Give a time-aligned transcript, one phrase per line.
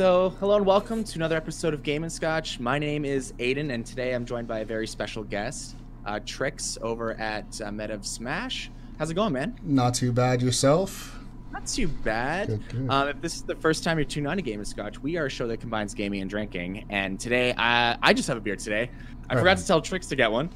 [0.00, 2.58] so hello and welcome to another episode of Game and Scotch.
[2.58, 5.76] My name is Aiden, and today I'm joined by a very special guest,
[6.06, 8.70] uh, Trix over at uh, Med of Smash.
[8.98, 9.60] How's it going, man?
[9.62, 11.18] Not too bad yourself.
[11.52, 12.48] Not too bad.
[12.48, 12.90] Good, good.
[12.90, 15.18] Um, if this is the first time you're tuning on to Game and Scotch, we
[15.18, 16.86] are a show that combines gaming and drinking.
[16.88, 18.90] And today, I, I just have a beer today.
[19.28, 20.48] I Right forgot to tell Trix to get one.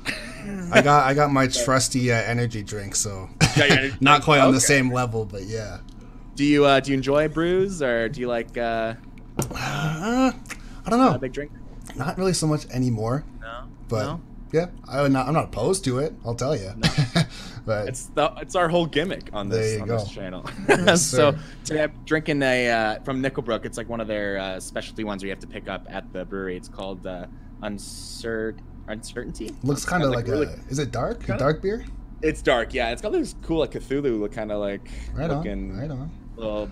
[0.72, 4.24] I got I got my trusty uh, energy drink, so energy not drink?
[4.24, 5.80] quite on the same level, but yeah.
[6.34, 8.94] Do you uh, do you enjoy brews or do you like uh,
[9.38, 10.32] Uh,
[10.86, 11.08] I don't know.
[11.08, 11.50] a know, big drink?
[11.96, 14.20] not really so much anymore, No, but no.
[14.52, 16.12] yeah, I would not, I'm not opposed to it.
[16.24, 16.72] I'll tell you.
[16.76, 16.88] No.
[17.66, 20.44] but It's the it's our whole gimmick on this on this channel.
[20.68, 21.34] Yes, so
[21.64, 23.64] today I'm drinking a uh, from Nickelbrook.
[23.64, 26.12] It's like one of their uh, specialty ones where you have to pick up at
[26.12, 26.56] the brewery.
[26.56, 27.26] It's called uh,
[27.62, 28.58] Uncert
[28.88, 29.50] Uncertainty.
[29.62, 30.58] looks kind of got, like, really- a.
[30.70, 31.20] Is it dark?
[31.20, 31.84] Kinda- dark beer?
[32.22, 32.90] It's dark, yeah.
[32.90, 35.78] It's got this cool like Cthulhu look, kind of like Right looking on.
[35.78, 36.10] Right on.
[36.36, 36.70] little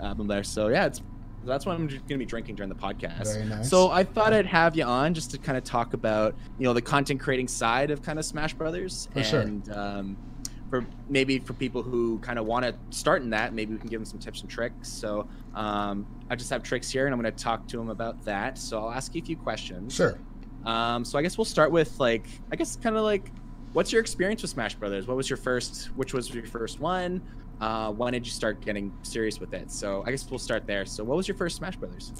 [0.00, 0.44] album there.
[0.44, 1.02] So yeah, it's
[1.46, 3.34] that's what I'm just gonna be drinking during the podcast.
[3.34, 3.68] Very nice.
[3.68, 6.72] So I thought I'd have you on just to kind of talk about you know
[6.72, 9.40] the content creating side of kind of Smash Brothers For sure.
[9.40, 10.16] and um,
[10.70, 13.88] for maybe for people who kind of want to start in that, maybe we can
[13.88, 14.88] give them some tips and tricks.
[14.88, 18.24] So um, I just have tricks here, and I'm going to talk to them about
[18.24, 18.58] that.
[18.58, 19.94] So I'll ask you a few questions.
[19.94, 20.18] Sure.
[20.64, 23.30] Um, so I guess we'll start with like I guess kind of like
[23.72, 25.06] what's your experience with Smash Brothers?
[25.06, 25.86] What was your first?
[25.96, 27.22] Which was your first one?
[27.60, 29.70] Uh, when did you start getting serious with it?
[29.70, 30.84] So I guess we'll start there.
[30.84, 32.12] So what was your first Smash Brothers?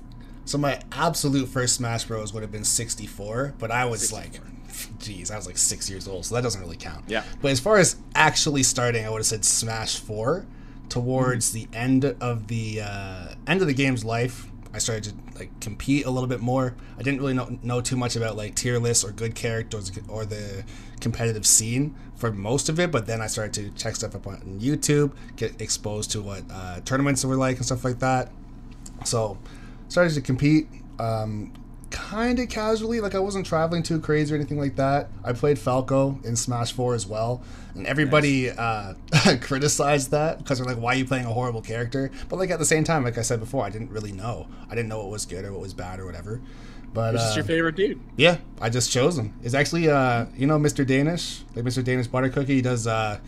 [0.45, 4.45] So my absolute first Smash Bros would have been 64, but I was 64.
[4.69, 7.05] like, geez, I was like six years old, so that doesn't really count.
[7.07, 7.25] Yeah.
[7.41, 10.47] But as far as actually starting, I would have said Smash Four.
[10.91, 15.61] Towards the end of the uh, end of the game's life, I started to like
[15.61, 16.75] compete a little bit more.
[16.99, 20.25] I didn't really know, know too much about like tier lists or good characters or
[20.25, 20.65] the
[21.01, 24.59] competitive scene for most of it, but then I started to check stuff up on
[24.61, 28.33] YouTube, get exposed to what uh, tournaments were like and stuff like that.
[29.05, 29.39] So
[29.89, 30.67] started to compete
[30.99, 31.53] um,
[31.95, 35.09] kind of casually like i wasn't traveling too crazy or anything like that.
[35.25, 37.41] I played falco in smash 4 as well
[37.77, 38.95] and everybody uh,
[39.41, 42.11] criticized that because they're like why are you playing a horrible character?
[42.29, 44.49] But like at the same time like i said before i didn't really know.
[44.69, 46.41] I didn't know what was good or what was bad or whatever.
[46.93, 48.01] But Which uh, is your favorite dude?
[48.17, 49.33] yeah i just chose him.
[49.45, 51.43] It's actually uh you know mr danish?
[51.55, 52.57] Like mr danish butter cookie?
[52.57, 53.21] He does uh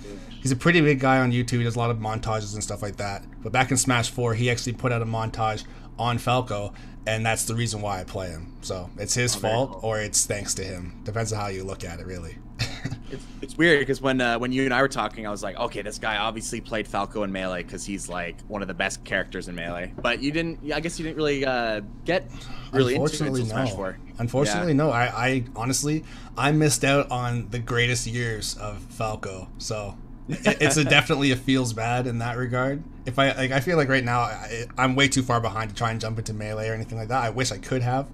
[0.43, 1.59] he's a pretty big guy on youtube.
[1.59, 3.23] He does a lot of montages and stuff like that.
[3.43, 5.65] But back in smash 4 he actually put out a montage
[5.99, 6.75] on falco
[7.07, 9.91] and that's the reason why i play him so it's his Oh, fault cool.
[9.91, 12.37] or it's thanks to him depends on how you look at it really
[13.09, 15.57] It's, it's weird because when uh, when you and I were talking, I was like,
[15.57, 19.05] okay, this guy obviously played Falco in Melee because he's like one of the best
[19.05, 19.93] characters in Melee.
[19.97, 20.73] But you didn't.
[20.73, 22.29] I guess you didn't really uh, get
[22.73, 23.99] really unfortunately until Smash no 4.
[24.19, 26.03] unfortunately no I, I honestly
[26.37, 29.97] i missed out on the greatest years of falco so
[30.29, 32.83] it's a definitely a feels bad in that regard.
[33.05, 35.77] If i like i feel like right now I, i'm way too far behind to
[35.77, 37.23] try and jump into melee or anything like that.
[37.23, 38.09] I wish i could have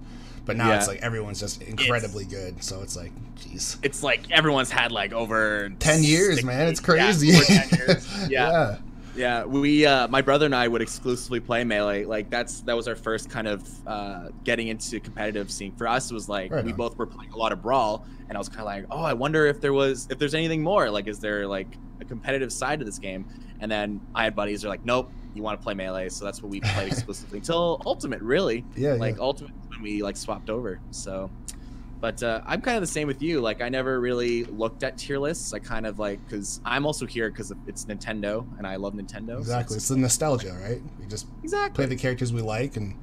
[0.45, 2.63] but now it's like everyone's just incredibly good.
[2.63, 3.77] So it's like jeez.
[3.83, 6.67] It's like everyone's had like over 10 years six- man.
[6.67, 7.35] It's yeah, crazy.
[7.35, 8.09] over 10 years.
[8.29, 8.49] Yeah.
[8.51, 8.77] yeah
[9.15, 12.05] Yeah, we, uh, my brother and I would exclusively play melee.
[12.05, 15.73] Like that's that was our first kind of uh, getting into competitive scene.
[15.75, 16.77] For us, it was like Right we on.
[16.77, 19.13] both were playing a lot of brawl, and I was kind of like, oh, I
[19.13, 20.89] wonder if there was if there's anything more.
[20.89, 21.67] Like, is there like
[22.01, 23.25] a competitive side to this game?
[23.59, 26.25] And then I had buddies who are like, nope, you want to play melee, so
[26.25, 28.21] that's what we played exclusively until ultimate.
[28.21, 29.21] Really, yeah like yeah.
[29.21, 30.79] ultimate when we like swapped over.
[30.91, 31.29] So.
[32.03, 33.39] But uh, I'm kind of the same with you.
[33.39, 35.53] Like, I never really looked at tier lists.
[35.53, 39.35] I kind of like because I'm also here because it's Nintendo and I love Nintendo.
[39.35, 41.75] so exactly it's- it's the nostalgia right we just Exactly.
[41.75, 42.93] play the characters we like and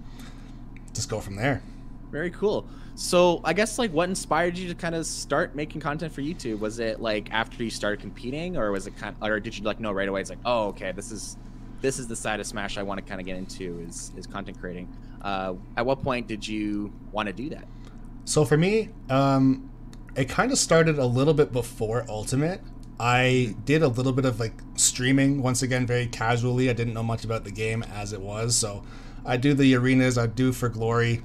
[0.92, 1.62] just go from there
[2.10, 2.66] Very cool.
[2.94, 6.58] So I guess like what inspired you to kind of start making content for YouTube?
[6.58, 9.64] Was it like after you started competing, or was it kind, of, or did you
[9.64, 10.20] like know right away?
[10.20, 11.38] It's like, oh, okay, this is
[11.80, 14.26] this is the side of Smash I want to kind of get into is is
[14.26, 14.88] content creating.
[15.22, 17.64] Uh, at what point did you want to do that?
[18.24, 19.70] So for me, um,
[20.14, 22.60] it kind of started a little bit before Ultimate.
[22.98, 26.68] I did a little bit of like streaming once again, very casually.
[26.68, 28.84] I didn't know much about the game as it was, so
[29.24, 31.22] I do the arenas, I do for glory,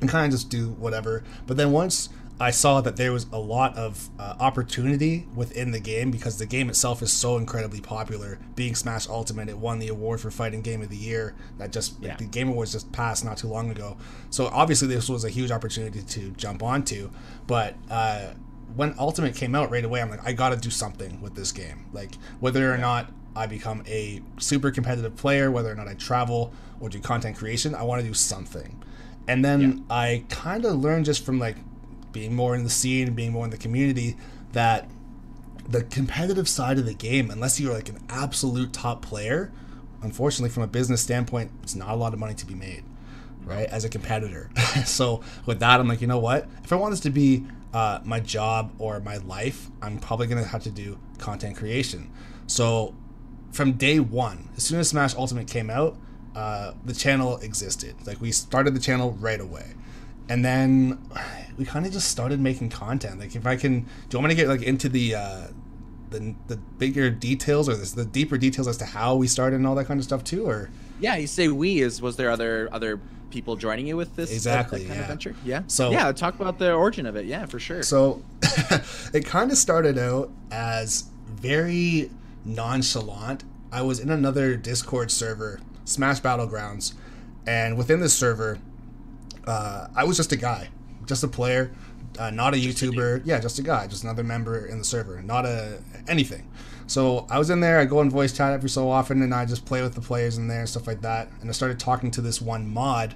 [0.00, 1.24] and kind of just do whatever.
[1.46, 2.10] But then once
[2.40, 6.46] I saw that there was a lot of uh, opportunity within the game because the
[6.46, 8.38] game itself is so incredibly popular.
[8.54, 11.34] Being Smash Ultimate, it won the award for Fighting Game of the Year.
[11.58, 13.98] That just like, the Game Awards just passed not too long ago.
[14.30, 17.10] So obviously this was a huge opportunity to jump onto.
[17.46, 18.28] But uh,
[18.74, 21.52] when Ultimate came out right away, I'm like, I got to do something with this
[21.52, 21.84] game.
[21.92, 26.54] Like whether or not I become a super competitive player, whether or not I travel
[26.80, 28.82] or do content creation, I want to do something.
[29.28, 31.56] And then I kind of learned just from like
[32.12, 34.16] being more in the scene and being more in the community
[34.52, 34.88] that
[35.68, 39.52] the competitive side of the game, unless you're like an absolute top player,
[40.02, 42.82] unfortunately, from a business standpoint, it's not a lot of money to be made.
[43.44, 44.50] right, as a competitor.
[44.84, 46.48] so with that, I'm like, you know what?
[46.64, 50.44] If I want this to be uh, my job or my life, I'm probably gonna
[50.44, 52.10] have to do content creation.
[52.46, 52.94] So
[53.52, 55.96] from day one, as soon as Smash Ultimate came out,
[56.34, 57.94] uh, the channel existed.
[58.06, 59.74] Like we started the channel right away,
[60.28, 60.98] and then
[61.60, 63.20] we kind of just started making content.
[63.20, 65.46] Like if I can, do you want me to get like into the uh,
[66.08, 69.66] the, the bigger details or this, the deeper details as to how we started and
[69.66, 70.70] all that kind of stuff too, or
[71.00, 72.98] yeah, you say we is was there other other
[73.28, 75.02] people joining you with this exactly that, that kind yeah.
[75.02, 75.36] of venture?
[75.44, 75.62] Yeah.
[75.66, 77.26] So yeah, talk about the origin of it.
[77.26, 77.82] Yeah, for sure.
[77.82, 78.22] So
[79.12, 82.10] it kind of started out as very
[82.42, 83.44] nonchalant.
[83.70, 86.94] I was in another Discord server, Smash Battlegrounds,
[87.46, 88.58] and within this server,
[89.46, 90.70] uh, I was just a guy,
[91.10, 91.72] just a player,
[92.18, 93.22] uh, not a YouTuber.
[93.26, 96.48] yeah, just a guy, just another member in the server, not a anything.
[96.86, 97.78] So I was in there.
[97.78, 100.38] I go in voice chat every so often, and I just play with the players
[100.38, 101.28] in there and stuff like that.
[101.40, 103.14] And I started talking to this one mod,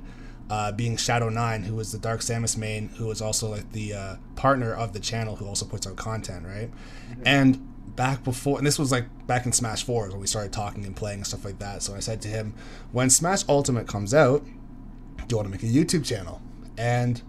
[0.51, 3.95] uh, being Shadow Nine, who was the Dark Samus main, who was also like the
[3.95, 6.71] uh, partner of the channel, who also puts out content, right?
[6.71, 7.23] Mm-hmm.
[7.25, 10.85] And back before, and this was like back in Smash Four when we started talking
[10.85, 11.83] and playing and stuff like that.
[11.83, 12.55] So I said to him,
[12.93, 16.41] when Smash Ultimate comes out, do you want to make a YouTube channel?
[16.77, 17.23] And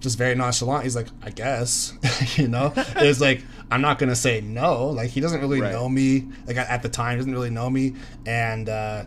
[0.00, 0.84] just very nonchalant.
[0.84, 1.92] He's like, I guess,
[2.36, 2.72] you know.
[2.76, 4.86] It's like I'm not gonna say no.
[4.88, 5.72] Like he doesn't really right.
[5.72, 6.28] know me.
[6.46, 7.94] Like at the time, he doesn't really know me,
[8.26, 9.04] and uh,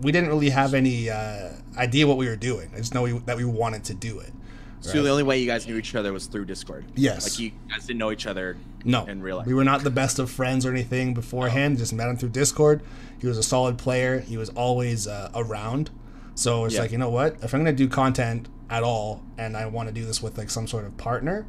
[0.00, 2.70] we didn't really have any uh, idea what we were doing.
[2.74, 4.32] I just know we, that we wanted to do it.
[4.80, 5.02] So right?
[5.02, 6.86] the only way you guys knew each other was through Discord.
[6.94, 7.28] Yes.
[7.28, 8.56] Like you guys didn't know each other.
[8.82, 9.04] No.
[9.04, 9.46] In real life.
[9.46, 11.76] We were not the best of friends or anything beforehand.
[11.76, 12.82] Just met him through Discord.
[13.20, 14.20] He was a solid player.
[14.20, 15.90] He was always uh, around.
[16.34, 16.80] So it's yeah.
[16.80, 17.36] like you know what?
[17.42, 20.48] If I'm gonna do content at all, and I want to do this with like
[20.48, 21.44] some sort of partner,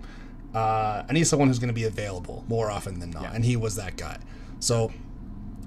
[0.53, 3.23] uh, I need someone who's gonna be available more often than not.
[3.23, 3.33] Yeah.
[3.33, 4.17] And he was that guy.
[4.59, 4.91] So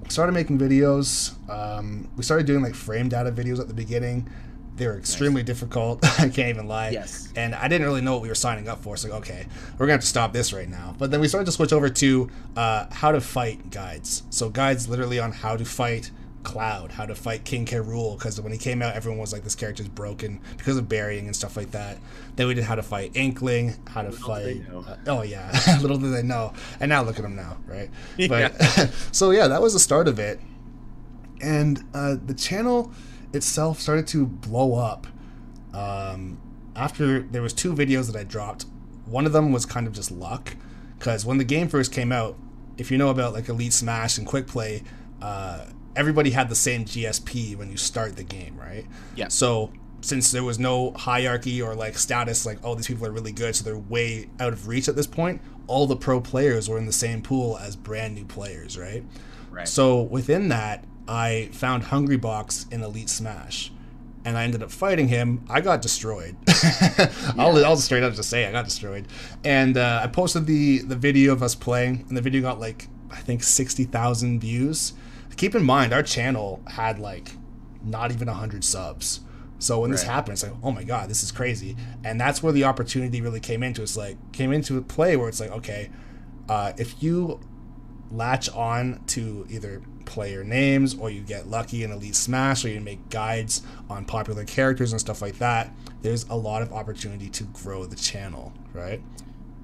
[0.09, 1.33] started making videos.
[1.49, 4.29] Um, we started doing like frame data videos at the beginning.
[4.75, 5.47] They were extremely nice.
[5.47, 6.03] difficult.
[6.19, 6.89] I can't even lie.
[6.89, 7.31] Yes.
[7.35, 8.97] And I didn't really know what we were signing up for.
[8.97, 10.93] So like, okay, we're gonna have to stop this right now.
[10.97, 14.23] But then we started to switch over to uh, how to fight guides.
[14.29, 16.11] So guides literally on how to fight
[16.45, 17.77] Cloud, how to fight King K.
[17.77, 21.25] Rool, because when he came out, everyone was like, this character's broken because of burying
[21.25, 21.97] and stuff like that.
[22.37, 24.61] Then we did how to fight Inkling, how to little fight.
[24.73, 25.51] Uh, oh yeah,
[25.81, 26.53] little did they know.
[26.79, 27.89] And now look at him now, right?
[28.15, 28.49] Yeah.
[28.57, 30.39] But so yeah, that was the start of it,
[31.41, 32.93] and uh, the channel
[33.33, 35.07] itself started to blow up.
[35.73, 36.39] Um,
[36.75, 38.65] after there was two videos that I dropped.
[39.05, 40.55] One of them was kind of just luck,
[40.97, 42.37] because when the game first came out,
[42.77, 44.83] if you know about like Elite Smash and Quick Play.
[45.21, 45.65] Uh,
[45.95, 48.85] everybody had the same GSP when you start the game, right?
[49.15, 49.29] Yeah.
[49.29, 49.71] So
[50.01, 53.55] since there was no hierarchy or like status, like oh these people are really good,
[53.55, 55.41] so they're way out of reach at this point.
[55.67, 59.03] All the pro players were in the same pool as brand new players, right?
[59.49, 59.67] Right.
[59.67, 63.71] So within that, I found Hungrybox in Elite Smash,
[64.25, 65.43] and I ended up fighting him.
[65.49, 66.35] I got destroyed.
[66.63, 67.11] yeah.
[67.37, 69.07] I'll, I'll straight up just say I got destroyed.
[69.43, 72.87] And uh, I posted the the video of us playing, and the video got like
[73.09, 74.93] I think sixty thousand views
[75.37, 77.31] keep in mind our channel had like
[77.83, 79.21] not even 100 subs.
[79.57, 79.97] So when right.
[79.97, 81.75] this happened it's like oh my god this is crazy.
[82.03, 83.81] And that's where the opportunity really came into.
[83.81, 85.89] It's like came into play where it's like okay
[86.47, 87.39] uh, if you
[88.11, 92.79] latch on to either player names or you get lucky in elite smash or you
[92.79, 95.71] make guides on popular characters and stuff like that
[96.03, 99.01] there's a lot of opportunity to grow the channel right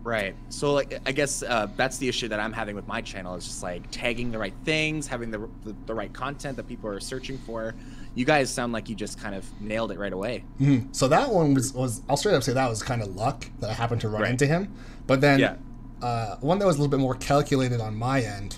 [0.04, 0.36] Right.
[0.50, 3.46] So like I guess uh, that's the issue that I'm having with my channel is
[3.46, 7.00] just like tagging the right things, having the, the, the right content that people are
[7.00, 7.76] searching for.
[8.16, 10.44] You guys sound like you just kind of nailed it right away.
[10.60, 10.88] Mm-hmm.
[10.92, 13.70] So that one was was I'll straight up say that was kind of luck that
[13.70, 14.32] I happened to run right.
[14.32, 14.74] into him.
[15.06, 15.56] But then yeah.
[16.02, 18.58] uh, one that was a little bit more calculated on my end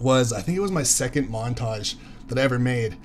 [0.00, 1.94] was I think it was my second montage
[2.28, 2.96] that I ever made.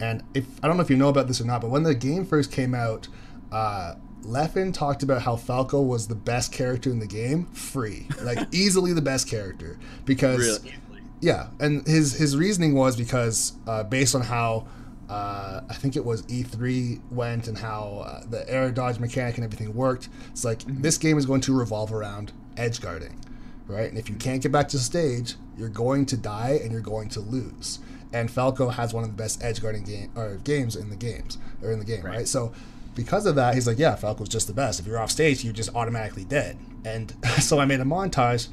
[0.00, 1.94] And if I don't know if you know about this or not, but when the
[1.94, 3.08] game first came out,
[3.50, 8.38] uh, Leffen talked about how Falco was the best character in the game, free, like
[8.52, 10.76] easily the best character because, really?
[11.20, 14.66] yeah, and his his reasoning was because uh, based on how
[15.08, 19.44] uh, I think it was E3 went and how uh, the air dodge mechanic and
[19.44, 20.08] everything worked.
[20.30, 20.82] It's like mm-hmm.
[20.82, 23.18] this game is going to revolve around edge guarding,
[23.66, 23.88] right?
[23.88, 26.80] And if you can't get back to the stage, you're going to die and you're
[26.80, 27.78] going to lose.
[28.12, 31.38] And Falco has one of the best edge guarding game or games in the games
[31.62, 32.16] or in the game, right?
[32.16, 32.28] right?
[32.28, 32.52] So
[32.94, 34.80] because of that, he's like, yeah, Falco's just the best.
[34.80, 36.58] If you're off stage, you're just automatically dead.
[36.84, 38.48] And so I made a montage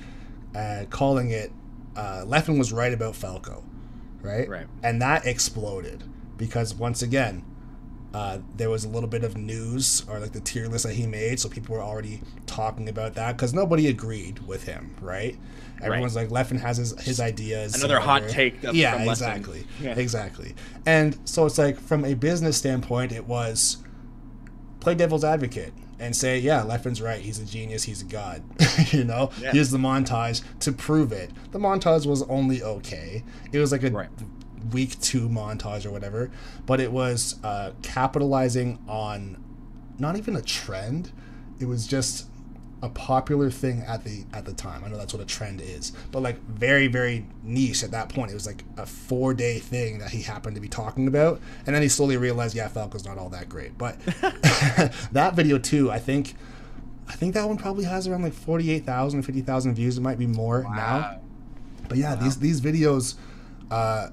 [0.56, 1.52] uh, calling it
[1.96, 3.64] uh, Leffen was right about Falco,
[4.22, 4.48] right?
[4.48, 4.68] Right.
[4.84, 6.04] And that exploded
[6.38, 7.46] because once again,
[8.14, 11.06] uh, there was a little bit of news or like the tier list that he
[11.06, 15.38] made, so people were already talking about that because nobody agreed with him, right?
[15.82, 17.76] Everyone's like Leffen has his, his ideas.
[17.76, 18.34] Another hot whatever.
[18.34, 18.64] take.
[18.74, 19.96] Yeah, from exactly, Yeah.
[19.98, 20.56] exactly.
[20.86, 23.78] And so it's like from a business standpoint, it was
[24.86, 27.20] play devil's advocate and say, yeah, Leffen's right.
[27.22, 27.84] He's a genius.
[27.84, 28.44] He's a god.
[28.92, 29.52] you know, Yeah.
[29.52, 31.32] here's the montage to prove it.
[31.52, 33.24] The montage was only okay.
[33.52, 34.10] It was like a Right.
[34.72, 36.30] week two montage or whatever,
[36.68, 39.44] but it was uh, capitalizing on
[39.98, 41.12] not even a trend.
[41.60, 42.28] It was just
[42.86, 44.84] a popular thing at the at the time.
[44.84, 48.32] I know that's what a trend is, but like very very niche at that point.
[48.32, 51.76] It was like a four day thing that he happened to be talking about, and
[51.76, 53.78] then he slowly realized, yeah, Falco's not all that great.
[53.78, 54.00] But
[55.12, 56.36] that video too, I think,
[57.08, 59.98] I think that one probably has around like 48,000, 50,000 views.
[59.98, 61.20] It might be more now.
[61.90, 63.16] But yeah, these these videos,
[63.72, 64.10] uh,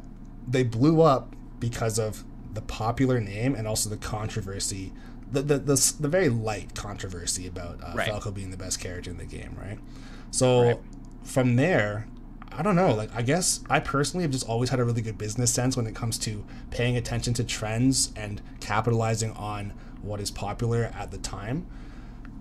[0.48, 2.24] they blew up because of
[2.54, 4.92] the popular name and also the controversy,
[5.32, 8.08] the the the, the very light controversy about uh, Right.
[8.08, 9.78] Falco being the best character in the game, right?
[10.30, 10.78] So Right.
[11.24, 12.06] from there,
[12.50, 12.94] I don't know.
[12.94, 15.86] Like I guess I personally have just always had a really good business sense when
[15.86, 19.72] it comes to paying attention to trends and capitalizing on
[20.02, 21.66] what is popular at the time.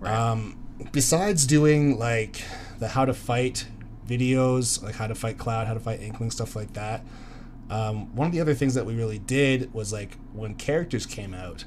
[0.02, 0.58] Um,
[0.90, 2.42] besides doing like
[2.78, 3.66] the how to fight
[4.06, 7.04] videos, like how to fight Cloud, how to fight Inkling, stuff like that.
[7.70, 11.32] Um, one of the other things that we really did was like when characters came
[11.32, 11.64] out,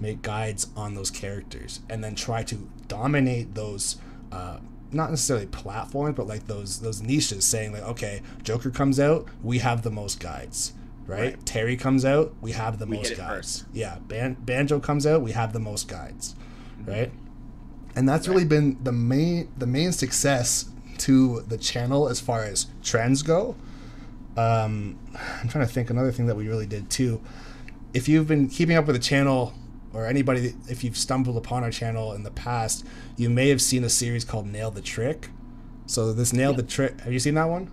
[0.00, 3.96] make guides on those characters, and then try to dominate those.
[4.32, 4.58] Uh,
[4.92, 9.58] not necessarily platforms, but like those those niches, saying like, okay, Joker comes out, we
[9.58, 10.72] have the most guides,
[11.06, 11.20] right?
[11.34, 11.46] Right.
[11.46, 13.64] Terry comes out, we have the We most guides.
[13.72, 16.34] Yeah, Ban- Banjo comes out, we have the most guides,
[16.80, 16.90] Mm-hmm.
[16.90, 17.12] right?
[17.96, 20.66] And that's really been the main the main success
[20.98, 23.56] to the channel as far as trends go.
[24.36, 24.98] Um,
[25.42, 27.20] I'm trying to think another thing that we really did too.
[27.94, 29.54] If you've been keeping up with the channel,
[29.96, 32.84] or anybody, if you've stumbled upon our channel in the past,
[33.16, 35.30] you may have seen a series called Nail the Trick.
[35.86, 37.70] So this Nail the Trick, have you seen that one?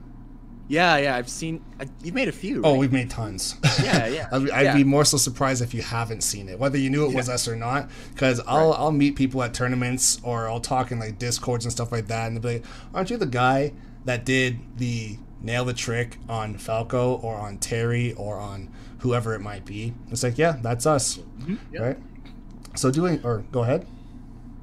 [0.70, 1.15] Yeah, yeah.
[1.18, 1.62] I've seen.
[1.80, 2.62] I, you've made a few.
[2.63, 2.80] Oh, right?
[2.80, 3.56] we've made tons.
[3.84, 4.75] Yeah, yeah, I'd, I'd yeah.
[4.75, 7.48] be more so surprised if you haven't seen it, whether you knew it was us
[7.48, 7.89] or not.
[8.13, 11.92] Because I'll I'll meet people at tournaments or I'll talk in like discords and stuff
[11.92, 13.74] like that, and they'll be like, "Aren't you the guy
[14.06, 19.39] that did the nail the trick on Falco or on Terry or on whoever it
[19.42, 21.56] might be?" It's like, yeah, that's us, Mm-hmm.
[21.74, 21.82] yeah.
[21.82, 21.98] right?
[22.75, 23.86] So doing or go ahead.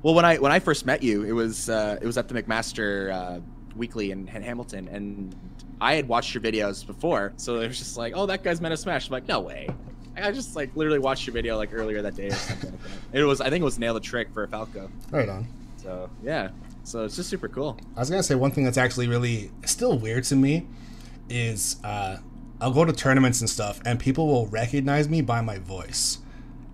[0.03, 2.35] Well, when I when I first met you, it was uh, it was at the
[2.35, 3.41] McMaster uh,
[3.77, 5.35] Weekly in, in Hamilton, and
[5.81, 8.77] I had watched your videos before, so it was just like, oh, that guy's Meta
[8.77, 9.09] Smash.
[9.09, 9.69] I'm like, no way.
[10.17, 12.73] I just like literally watched your video like earlier that day or something.
[12.73, 12.81] like.
[13.13, 14.91] It was I think it was Nail the Trick for Falco.
[15.11, 15.47] Right on.
[15.77, 16.51] So yeah,
[16.85, 17.79] so it's just super cool.
[17.97, 20.67] I was gonna say one thing that's actually really still weird to me
[21.29, 22.17] is uh,
[22.61, 26.19] I'll go to tournaments and stuff, and people will recognize me by my voice,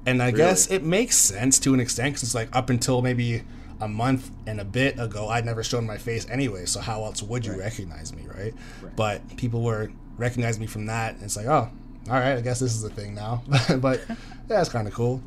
[0.07, 3.43] and I guess it makes sense to an extent because it's like up until maybe
[3.81, 6.65] a month and a bit ago, I'd never shown my face anyway.
[6.65, 8.55] So how else would you recognize me, right?
[8.83, 8.97] Right.
[8.97, 11.69] But people were recognizing me from that, and it's like, oh,
[12.09, 13.43] all right, I guess this is a thing now.
[13.81, 14.01] but
[14.49, 15.23] yeah, it's kind of cool.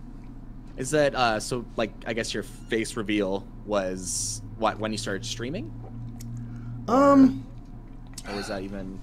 [0.78, 1.66] Is that uh, so?
[1.76, 5.72] Like, I guess your face reveal was what when you started streaming,
[6.88, 7.46] Um.
[8.28, 9.00] or was that even?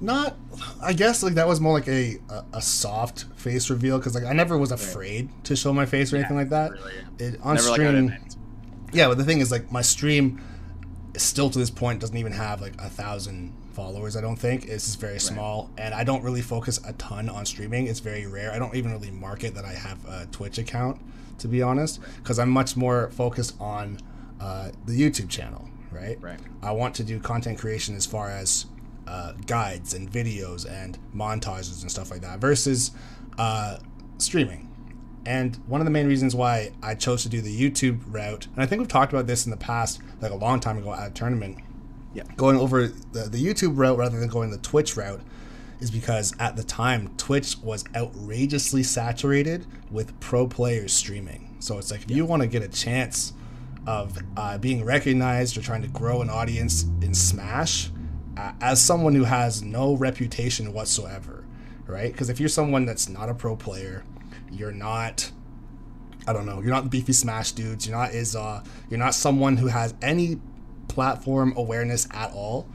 [0.00, 0.36] Not
[0.82, 4.24] i guess like that was more like a a, a soft face reveal because like
[4.24, 6.72] i never was afraid to show my face or anything like that.
[6.72, 6.92] really.
[7.18, 8.36] it on Never stream event.
[8.92, 10.40] yeah but the thing is like my stream
[11.16, 14.64] still to this point doesn't even have like a thousand followers i don't think.
[14.66, 17.86] It's just very small and i don't really focus a ton on streaming.
[17.86, 18.52] It's very rare.
[18.52, 21.00] I don't even really market that i have a twitch account
[21.38, 23.98] to be honest because i'm much more focused on
[24.40, 26.18] uh, the youtube channel right?
[26.20, 26.38] Right.
[26.62, 28.66] I want to do content creation as far as
[29.06, 32.90] uh, guides and videos and montages and stuff like that versus
[33.38, 33.78] uh,
[34.18, 34.70] streaming.
[35.26, 38.62] And one of the main reasons why I chose to do the YouTube route, and
[38.62, 41.08] I think we've talked about this in the past, like a long time ago at
[41.08, 41.58] a tournament,
[42.12, 42.24] Yeah.
[42.36, 45.22] going over the, the YouTube route rather than going the Twitch route
[45.80, 51.56] is because at the time Twitch was outrageously saturated with pro players streaming.
[51.58, 53.32] So it's like if you want to get a chance
[53.86, 57.90] of uh, being recognized or trying to grow an audience in Smash,
[58.36, 61.44] as someone who has no reputation whatsoever,
[61.86, 62.12] right?
[62.12, 64.04] Because if you're someone that's not a pro player,
[64.50, 65.30] you're not
[66.26, 66.60] I don't know.
[66.60, 67.86] You're not the beefy smash dudes.
[67.86, 68.66] You're not Izza.
[68.88, 70.40] You're not someone who has any
[70.88, 72.66] platform awareness at all.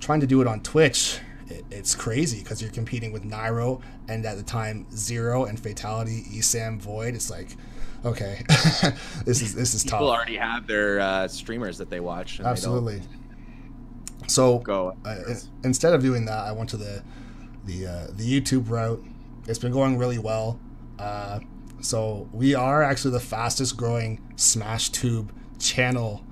[0.00, 4.24] Trying to do it on Twitch, it, it's crazy because you're competing with Nairo and
[4.26, 7.14] at the time Zero and Fatality, Esam, Void.
[7.14, 7.56] It's like,
[8.04, 8.42] okay,
[9.24, 10.00] this is this is tough.
[10.00, 12.38] People already have their uh, streamers that they watch.
[12.38, 13.02] And they Absolutely.
[14.38, 14.96] So Go.
[15.04, 17.02] uh, in- instead of doing that, I went to the
[17.64, 19.04] the uh, the YouTube route.
[19.48, 20.58] It's been going really well.
[20.98, 21.40] Uh,
[21.80, 26.24] So we are actually the fastest growing Smash Tube channel.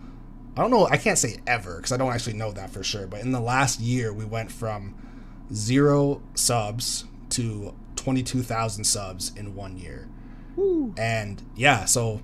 [0.57, 3.07] I don't know, I can't say ever because I don't actually know that for sure,
[3.07, 4.95] but in the last year we went from
[5.53, 10.09] zero subs to 22,000 subs in one year.
[10.57, 10.95] Woo.
[10.97, 12.21] And yeah, so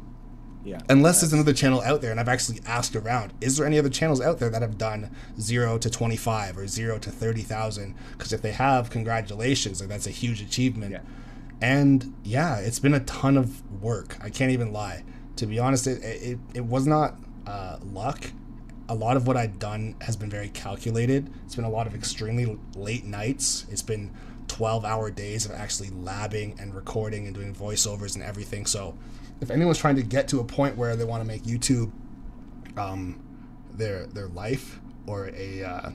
[0.64, 0.81] Yeah.
[0.88, 3.88] unless there's another channel out there, and I've actually asked around, is there any other
[3.88, 7.95] channels out there that have done zero to 25 or zero to 30,000?
[8.12, 10.92] Because if they have, congratulations, like that's a huge achievement.
[10.92, 11.00] Yeah.
[11.61, 14.16] And yeah, it's been a ton of work.
[14.23, 15.04] I can't even lie.
[15.37, 17.16] To be honest, it it, it was not
[17.47, 18.31] uh, luck.
[18.88, 21.31] A lot of what I've done has been very calculated.
[21.47, 23.64] It's been a lot of extremely late nights.
[23.71, 24.11] It's been
[24.49, 28.66] 12 hour days of actually labbing and recording and doing voiceovers and everything.
[28.66, 28.99] So,
[29.43, 31.91] if anyone's trying to get to a point where they want to make YouTube
[32.79, 33.21] um,
[33.73, 35.91] their their life or a uh,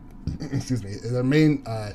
[0.52, 1.92] excuse me their main uh,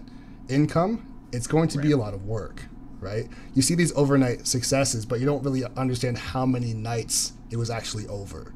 [0.50, 2.66] income, it's going to be a lot of work,
[3.00, 3.28] right?
[3.56, 7.70] You see these overnight successes, but you don't really understand how many nights it was
[7.70, 8.54] actually over,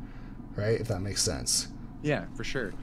[0.55, 0.79] right?
[0.79, 1.70] If that makes sense.
[2.03, 2.74] Yeah, for sure.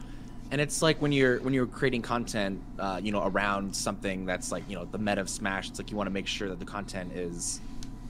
[0.50, 4.50] And it's like when you're when you're creating content, uh, you know, around something that's
[4.50, 5.68] like you know the meta of Smash.
[5.68, 7.60] It's like you want to make sure that the content is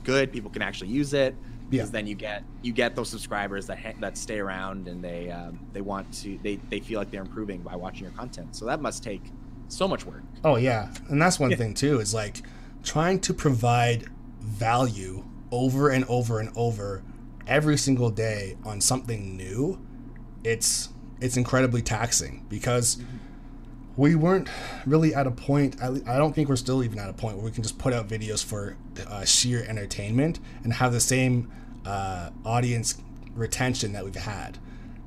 [0.05, 1.35] good, people can actually use it,
[1.71, 1.93] because Yeah.
[1.93, 5.59] then you get you get those subscribers that ha- that stay around and they um,
[5.73, 8.55] they want to they they feel like they're improving by watching your content.
[8.57, 9.23] So that must take
[9.69, 10.23] so much work.
[10.45, 11.57] Oh yeah, and that's one Yeah.
[11.59, 12.00] thing too.
[12.00, 12.43] Is like
[12.83, 14.07] trying to provide
[14.40, 17.02] value over and over and over
[17.47, 19.78] every single day on something new.
[20.45, 20.88] It's
[21.21, 22.97] it's incredibly taxing because
[23.99, 24.49] we weren't
[24.87, 25.76] really at a point.
[25.83, 27.93] I, I don't think we're still even at a point where we can just put
[27.93, 28.76] out videos for
[29.07, 31.50] uh, sheer entertainment and have the same
[31.85, 32.95] uh, audience
[33.35, 34.57] retention that we've had,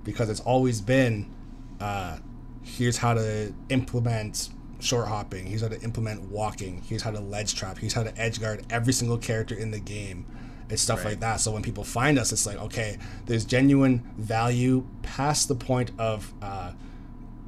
[0.03, 1.31] because it's always been
[1.79, 2.17] uh,
[2.63, 4.50] here's how to implement
[4.81, 5.45] short hopping.
[5.45, 6.81] Here's how to implement walking.
[6.86, 7.77] Here's how to ledge trap.
[7.77, 10.25] Here's how to edge guard every single character in the game.
[10.69, 11.12] It's stuff Right.
[11.12, 11.39] like that.
[11.39, 16.33] So when people find us, it's like okay, there's genuine value past the point of
[16.41, 16.71] uh,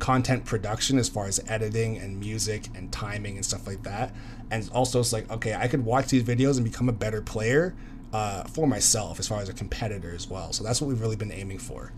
[0.03, 4.13] content production as far as editing and music and timing and stuff like that.
[4.51, 7.73] And also, it's like okay, I could watch these videos and become a better player
[8.11, 10.51] uh, for myself as far as a competitor as well.
[10.51, 11.93] So that's what we've really been aiming for.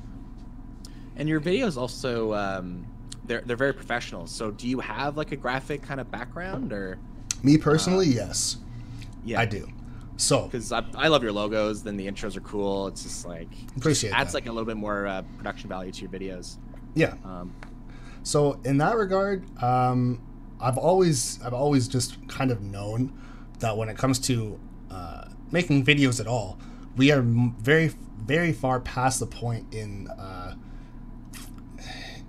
[1.15, 2.85] And your videos also um,
[3.25, 4.27] they're they're very professional.
[4.27, 6.99] So do you have like a graphic kind of background or
[7.41, 8.57] Me personally, yes,
[9.23, 9.39] yeah?
[9.39, 9.67] I do.
[10.17, 11.81] So because I, I love your logos.
[11.81, 12.85] Then the intros are cool.
[12.85, 14.37] It's just like appreciate adds that.
[14.37, 16.57] like a little bit more uh, production value to your videos.
[16.93, 17.15] yeah.
[17.25, 17.51] Um,
[18.25, 20.19] So in that regard, um,
[20.59, 23.13] I've always I've always just kind of known
[23.59, 24.59] that when it comes to
[24.89, 26.57] uh, making videos at all,
[26.97, 30.55] we are very very far past the point in uh,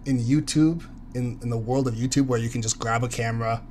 [0.04, 3.62] in YouTube in in the world of YouTube where you can just grab a camera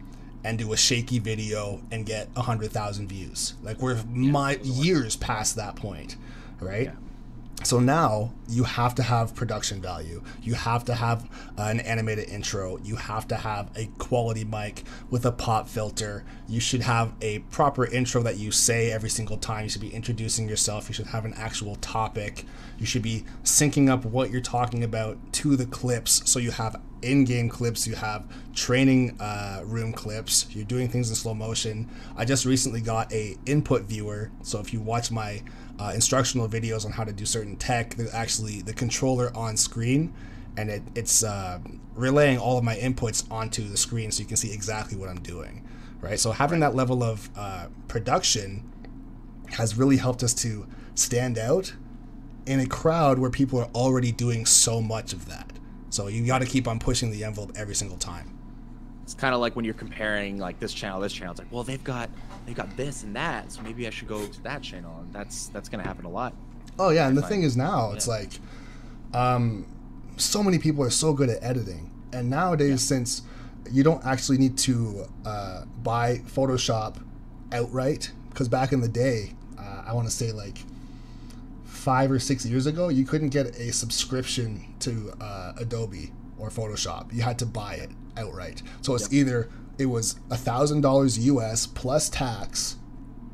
[0.44, 3.54] and do a shaky video and get a hundred thousand views.
[3.62, 6.18] Like we're my years past that point,
[6.60, 6.86] right?
[6.86, 7.05] Yeah.
[7.64, 10.22] So now you have to have production value.
[10.44, 12.78] You have to have an animated intro.
[12.84, 16.26] You have to have a quality mic with a pop filter.
[16.48, 19.64] You should have a proper intro that you say every single time.
[19.64, 20.88] You should be introducing yourself.
[20.88, 22.46] You should have an actual topic.
[22.78, 26.30] You should be syncing up what you're talking about to the clips.
[26.30, 27.88] So you have in-game clips.
[27.88, 30.46] You have training uh, room clips.
[30.52, 31.90] You're doing things in slow motion.
[32.16, 34.30] I just recently got a input viewer.
[34.44, 35.42] So if you watch my
[35.80, 37.96] uh, instructional videos on how to do certain tech.
[37.96, 40.14] There's actually the controller on screen,
[40.58, 41.60] and it, it's uh,
[41.94, 45.20] relaying all of my inputs onto the screen so you can see exactly what I'm
[45.20, 45.68] doing.
[46.02, 46.20] Right.
[46.20, 48.72] So having that level of uh, production
[49.52, 51.74] has really helped us to stand out
[52.46, 55.52] in a crowd where people are already doing so much of that.
[55.90, 58.38] So you got to keep on pushing the envelope every single time.
[59.04, 61.32] it's kind of like when you're comparing like this channel, this channel.
[61.32, 62.10] It's like, well, they've got
[62.46, 65.48] they've got this and that, so maybe I should go to that channel, and that's
[65.48, 66.34] that's gonna happen a lot.
[66.78, 68.14] Oh yeah, and the thing is now it's yeah.
[68.14, 68.32] like,
[69.14, 69.66] um,
[70.18, 73.22] so many people are so good at editing, and nowadays since
[73.72, 77.02] you don't actually need to uh, buy Photoshop
[77.52, 80.60] outright, because back in the day, uh, I want to say like
[81.64, 87.14] five or six years ago, you couldn't get a subscription to uh, Adobe or Photoshop.
[87.14, 88.62] You had to buy it outright.
[88.82, 92.78] So it's either it was a thousand dollars US plus tax,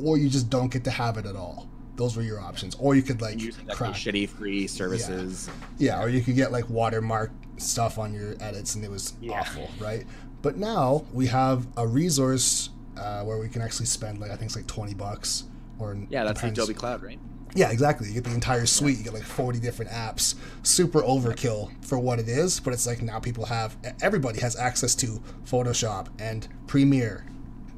[0.04, 1.68] or you just don't get to have it at all.
[1.98, 3.94] Those were your options, or you could like Using crack.
[3.94, 5.50] shitty free services.
[5.78, 9.40] Yeah, or you could get like watermark stuff on your edits, and it was Yeah.
[9.42, 10.06] awful, right?
[10.42, 14.48] But now we have a resource uh, where we can actually spend like I think
[14.48, 15.44] it's like twenty bucks,
[15.80, 17.20] or Yeah, that's the Adobe Cloud, right?
[17.54, 18.08] Yeah, exactly.
[18.08, 18.98] You get the entire suite.
[18.98, 20.36] You get like forty different apps.
[20.64, 24.96] Super overkill for what it is, but it's like now people have everybody has access
[24.96, 27.26] to Photoshop and Premiere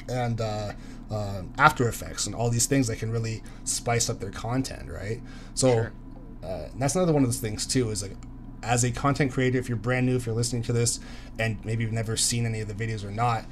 [0.09, 0.73] and uh,
[1.09, 5.21] uh, After Effects and all these things that can really spice up their content, right?
[5.55, 5.91] So Sure.
[6.43, 7.89] uh, that's another one of those things too.
[7.89, 8.15] Is like
[8.61, 10.99] as a content creator, if you're brand new, if you're listening to this,
[11.39, 13.45] and maybe you've never seen any of the videos or not,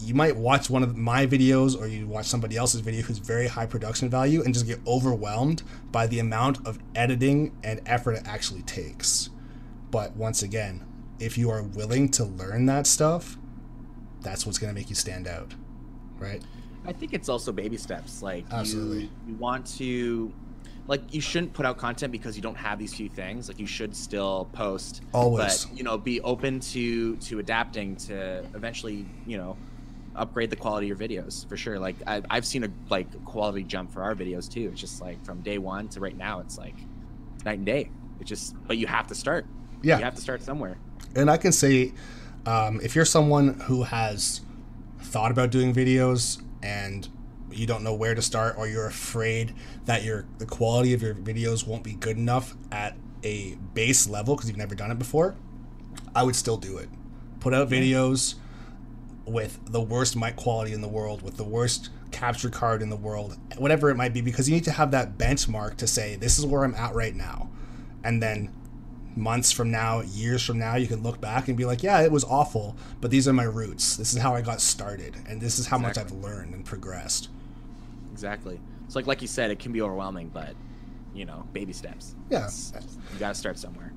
[0.00, 3.48] you might watch one of my videos or you watch somebody else's video who's very
[3.48, 8.22] high production value and just get overwhelmed by the amount of editing and effort it
[8.26, 9.30] actually takes.
[9.90, 10.84] But once again,
[11.18, 13.36] if you are willing to learn that stuff,
[14.20, 15.54] that's what's going to make you stand out,
[16.18, 16.42] right?
[16.86, 18.22] I think it's also baby steps.
[18.22, 19.02] Like Absolutely.
[19.02, 20.32] you, you want to,
[20.86, 23.48] like you shouldn't put out content because you don't have these few things.
[23.48, 25.02] Like you should still post.
[25.12, 25.64] Always.
[25.64, 29.56] But you know, be open to to adapting to eventually, you know,
[30.18, 31.78] upgrade the quality of your videos for sure.
[31.78, 34.68] Like I, I've seen a like quality jump for our videos too.
[34.72, 36.74] It's just like from day one to right now, it's like
[37.44, 37.90] night and day.
[38.20, 39.46] It's just, but you have to start.
[39.82, 39.98] Yeah.
[39.98, 40.76] You have to start somewhere.
[41.14, 41.92] and I can say,
[42.46, 44.40] um, if you're someone who has
[45.00, 47.08] thought about doing videos and
[47.50, 49.54] you don't know where to start, or you're afraid
[49.86, 54.36] that your the quality of your videos won't be good enough at a base level
[54.36, 55.36] because you've never done it before,
[56.14, 56.88] I would still do it.
[57.40, 58.34] Put out videos
[59.30, 62.96] with the worst mic quality in the world, with the worst capture card in the
[62.96, 66.38] world, whatever it might be, because you need to have that benchmark to say, this
[66.38, 67.50] is where I'm at right now.
[68.02, 68.52] And then
[69.16, 72.10] months from now, years from now, you can look back and be like, yeah, it
[72.10, 73.96] was awful, but these are my roots.
[73.96, 77.28] This is how I got started, and this is how much I've learned and progressed.
[78.12, 78.60] Exactly.
[78.88, 80.54] So like like you said, it can be overwhelming, but
[81.14, 82.14] you know, baby steps.
[82.30, 82.46] Yeah.
[82.46, 82.72] It's-
[83.12, 83.92] you got to start somewhere.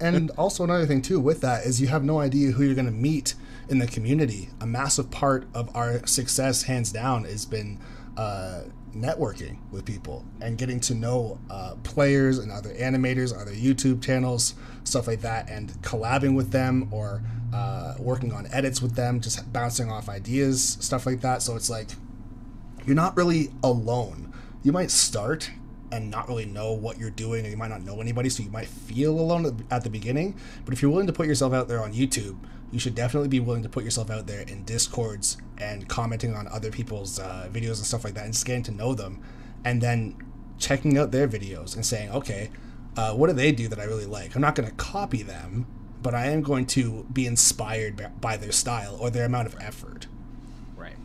[0.00, 2.86] And also another thing too with that is you have no idea who you're going
[2.86, 3.34] to meet
[3.72, 4.50] in the community.
[4.60, 7.80] A massive part of our success, hands down, has been
[8.16, 14.02] uh, networking with people and getting to know uh, players and other animators, other YouTube
[14.02, 14.54] channels,
[14.84, 17.22] stuff like that, and collabing with them or
[17.54, 21.40] uh, working on edits with them, just bouncing off ideas, stuff like that.
[21.40, 21.88] So it's like
[22.84, 24.32] you're not really alone.
[24.62, 25.50] You might start
[25.92, 28.50] and not really know what you're doing, or you might not know anybody, so you
[28.50, 30.34] might feel alone at the- beginning.
[30.64, 32.38] But if you're willing to put yourself out there on YouTube,
[32.72, 36.48] you should definitely be willing to put yourself out there in Discords and commenting on
[36.48, 39.20] other people's uh, videos and stuff like that, and just getting to know them,
[39.64, 40.16] and then
[40.58, 42.50] checking out their videos and saying, okay,
[42.96, 44.34] uh, what do they do that I really like?
[44.34, 45.66] I'm not going to copy them,
[46.02, 49.56] but I am going to be inspired by- by their style or their amount of
[49.60, 50.06] effort.
[50.74, 50.96] Right.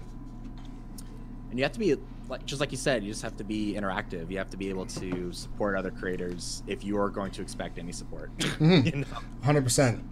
[1.50, 1.97] And you have to be
[2.29, 4.29] like just like you said, you just have to be interactive.
[4.29, 7.79] You have to be able to support other creators if you are going to expect
[7.79, 8.35] any support.
[8.37, 10.03] 100%.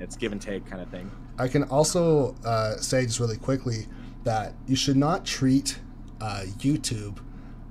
[0.00, 1.10] it's give and take kind of thing.
[1.38, 3.86] I can also uh, say just really quickly
[4.24, 5.78] that you should not treat
[6.20, 7.18] uh, YouTube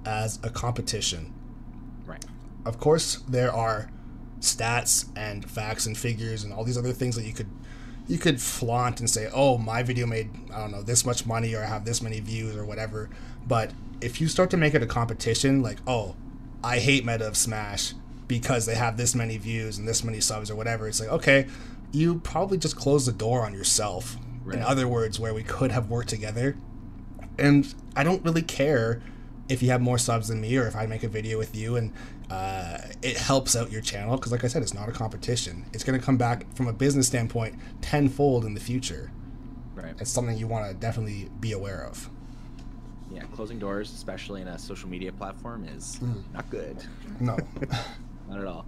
[0.05, 1.33] as a competition.
[2.05, 2.23] Right.
[2.65, 3.89] Of course, there are
[4.39, 7.49] stats and facts and figures and all these other things that you could
[8.07, 11.55] you could flaunt and say, "Oh, my video made I don't know this much money
[11.55, 13.09] or I have this many views or whatever."
[13.47, 16.15] But if you start to make it a competition, like, "Oh,
[16.63, 17.93] I hate Meta of Smash
[18.27, 21.47] because they have this many views and this many subs or whatever," it's like, okay,
[21.91, 24.17] you probably just close the door on yourself.
[24.43, 24.57] Right.
[24.57, 26.55] In other words, where we could have worked together,
[27.37, 29.01] and I don't really care
[29.47, 31.75] if you have more subs than me or if I make a video with you
[31.75, 31.93] and
[32.31, 35.65] uh, it helps out your channel because, like I said, it's not a competition.
[35.73, 39.11] It's going to come back from a business standpoint tenfold in the future.
[39.75, 39.93] Right.
[39.99, 42.09] It's something you want to definitely be aware of.
[43.15, 43.23] Yeah.
[43.35, 45.99] Closing doors, especially in a social media platform, is
[46.33, 46.83] not good.
[47.19, 47.37] No,
[48.29, 48.65] Not at all.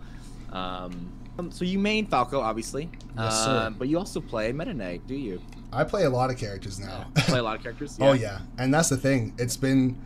[0.51, 2.89] Um, um, so you main Falco, obviously.
[3.17, 3.51] Yes, sir.
[3.51, 5.41] Uh, But you also play Meta Knight, do you?
[5.73, 7.05] I play a lot of characters now.
[7.15, 7.97] You play a lot of characters.
[7.99, 9.33] Oh yeah, and that's the thing.
[9.38, 9.97] It's been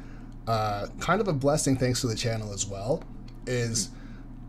[0.47, 3.03] uh, kind of a blessing thanks to the channel as well.
[3.45, 3.89] Is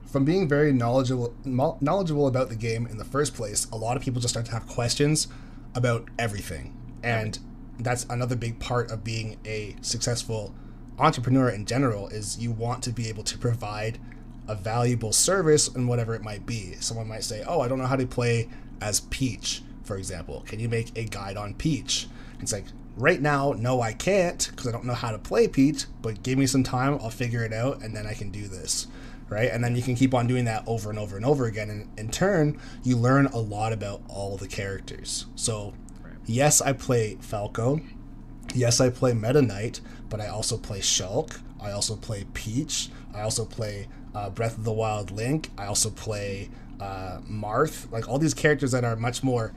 [0.06, 3.66] from being very knowledgeable knowledgeable about the game in the first place.
[3.72, 5.28] A lot of people just start to have questions
[5.74, 7.38] about everything, and
[7.84, 10.54] that's another big part of being a successful
[10.98, 12.08] entrepreneur in general.
[12.08, 13.98] Is you want to be able to provide
[14.48, 16.74] a valuable service and whatever it might be.
[16.80, 18.48] Someone might say, "Oh, I don't know how to play
[18.80, 22.08] as Peach." For example, can you make a guide on Peach?
[22.40, 22.66] It's like
[22.96, 25.86] right now, no, I can't because I don't know how to play Peach.
[26.02, 28.86] But give me some time, I'll figure it out, and then I can do this,
[29.28, 29.50] right?
[29.50, 31.70] And then you can keep on doing that over and over and over again.
[31.70, 35.26] And in turn, you learn a lot about all the characters.
[35.34, 35.74] So.
[36.26, 37.80] Yes, I play Falco.
[38.54, 41.40] Yes, I play Meta Knight, but I also play Shulk.
[41.60, 42.90] I also play Peach.
[43.14, 45.50] I also play uh, Breath of the Wild Link.
[45.56, 47.90] I also play uh, Marth.
[47.90, 49.52] Like all these characters that are much more,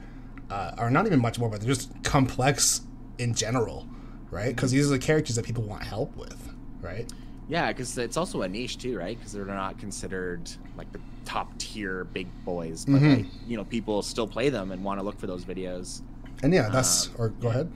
[0.50, 2.82] uh, are not even much more, but they're just complex
[3.18, 3.86] in general,
[4.30, 4.54] right?
[4.54, 7.10] Because these are the characters that people want help with, right?
[7.48, 9.16] Yeah, because it's also a niche too, right?
[9.18, 13.16] Because they're not considered like the top tier big boys, but Mhm.
[13.18, 16.02] like you know, people still play them and want to look for those videos.
[16.42, 17.70] And yeah, that's Um, or go ahead.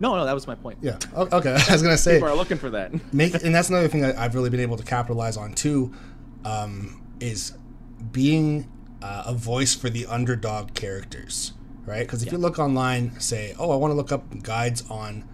[0.00, 0.78] No, no, that was my point.
[0.82, 0.98] Yeah.
[1.14, 1.50] O- Okay.
[1.68, 2.92] I was gonna say People are looking for that.
[3.14, 5.92] make and that's another thing that I've really been able to capitalize on too,
[6.44, 7.52] um, is
[8.10, 8.68] being
[9.02, 11.52] uh, a voice for the underdog characters,
[11.86, 12.00] right?
[12.06, 15.28] Because if you look online, say, oh, I want to look up guides on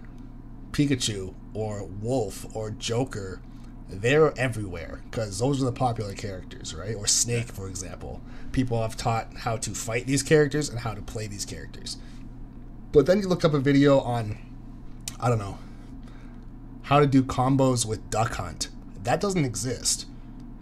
[0.71, 3.41] Pikachu or Wolf or Joker,
[3.89, 6.95] they're everywhere because those are the popular characters, right?
[6.95, 8.21] Or Snake, for example.
[8.51, 11.97] People have taught how to fight these characters and how to play these characters.
[12.91, 14.37] But then you look up a video on,
[15.19, 15.57] I don't know,
[16.83, 18.69] how to do combos with Duck Hunt.
[19.03, 20.05] That doesn't exist.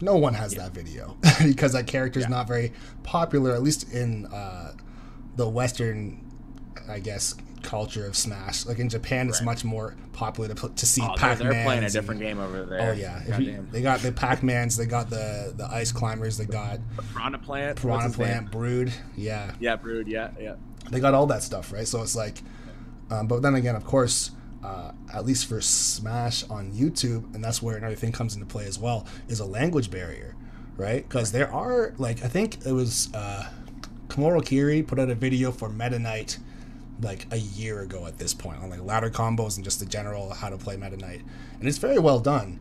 [0.02, 2.30] No one has that video because that character is Yeah.
[2.30, 4.74] not very popular, at least in uh,
[5.38, 6.24] the Western,
[6.90, 8.66] I guess, culture of Smash.
[8.66, 9.46] Like in Japan, it's Right.
[9.46, 11.92] much more popular to, to see Oh, Pac they're playing a Man.
[11.92, 12.90] different game over there.
[12.90, 16.46] Oh yeah, you- they got the Pac Mans, they got the the Ice Climbers, they
[16.46, 16.80] got
[17.14, 17.82] Piranha Plant.
[17.82, 18.10] Piranha?
[18.12, 18.92] Plant, Brood.
[19.16, 20.08] Yeah, Yeah, Brood.
[20.08, 20.56] Yeah, yeah.
[20.90, 21.88] They got all that stuff, right?
[21.88, 22.42] So it's like,
[23.10, 24.32] um, but then again, of course,
[24.64, 28.66] uh, at least for Smash on YouTube, and that's where another thing comes into play
[28.66, 30.36] as well, is a language barrier,
[30.76, 31.08] right?
[31.08, 33.50] Because there are like I think it was uh,
[34.08, 36.40] Komoro Kiri put out a video for Meta Knight
[37.02, 40.34] like a year ago at this point on like ladder combos and just the general
[40.34, 41.22] how to play Meta Knight,
[41.60, 42.60] and it's very well done.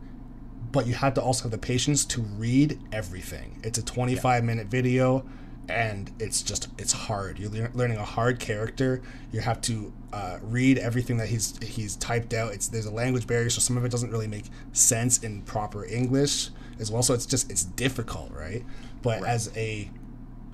[0.71, 3.59] But you have to also have the patience to read everything.
[3.63, 5.25] It's a 25 minute video
[5.69, 7.39] and it's just it's hard.
[7.39, 9.01] You're lear- learning a hard character.
[9.31, 12.53] You have to uh, read everything that he's he's typed out.
[12.53, 15.85] It's there's a language barrier, so some of it doesn't really make sense in proper
[15.85, 16.49] English
[16.79, 17.03] as well.
[17.03, 18.63] So it's just it's difficult, right?
[19.01, 19.89] But as a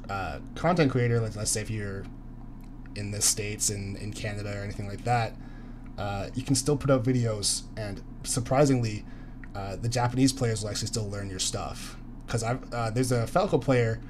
[0.10, 2.04] uh, content creator, like let's say if you're
[2.96, 5.34] in the states in in Canada or anything like that,
[5.98, 9.06] uh, you can still put out videos, and surprisingly,
[9.56, 11.98] uh, the Japanese players will actually still learn your stuff.
[12.26, 14.02] Because I've uh, there's a Falco player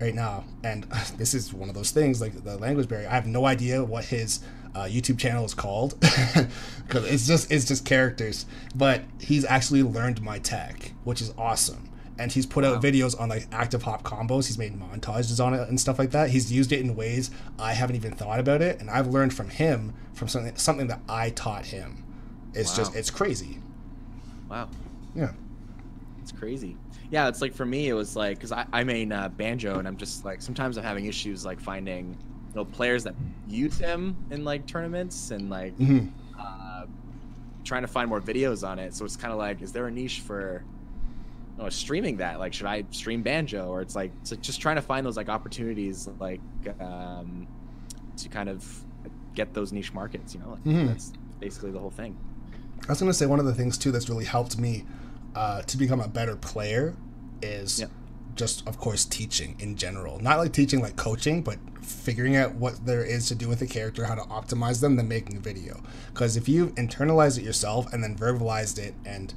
[0.00, 0.84] right now, and
[1.16, 3.08] this is one of those things like the language barrier.
[3.08, 4.40] I have no idea what his
[4.74, 8.46] uh, YouTube channel is called because it's just it's just characters.
[8.74, 11.84] But he's actually learned my tech, which is awesome.
[12.20, 14.48] And he's put out videos on like active hop combos.
[14.48, 16.30] He's made montages on it and stuff like that.
[16.30, 17.30] He's used it in ways
[17.60, 21.00] I haven't even thought about it, and I've learned from him from something something that
[21.08, 22.04] I taught him.
[22.54, 23.60] It's just it's crazy.
[24.48, 24.68] Wow.
[25.14, 25.32] Yeah.
[26.20, 26.76] It's crazy.
[27.10, 29.88] Yeah, it's like for me, it was like because I, I main uh, banjo, and
[29.88, 32.08] I'm just like sometimes I'm having issues like finding
[32.50, 33.14] you know players that
[33.48, 36.10] use him in like tournaments and like Mhm.
[36.38, 36.84] uh,
[37.64, 38.94] trying to find more videos on it.
[38.94, 40.62] So it's kind of like, is there a niche for
[41.56, 42.38] you know, streaming that?
[42.38, 43.68] Like, should I stream banjo?
[43.68, 46.40] Or it's like, it's like just trying to find those like opportunities, like
[46.80, 47.46] um,
[48.18, 48.64] to kind of
[49.34, 50.34] get those niche markets.
[50.34, 50.86] You know, like, Mhm.
[50.88, 52.16] that's basically the whole thing.
[52.86, 54.84] I was gonna say one of the things too that's really helped me
[55.38, 56.96] uh, to become a better player
[57.42, 57.84] is
[58.34, 60.18] just of course teaching in general.
[60.18, 63.66] Not like teaching like coaching, but figuring out what there is to do with the
[63.68, 65.80] character, how to optimize them, then making a video.
[66.12, 69.32] Because if you internalized it yourself and then verbalized it and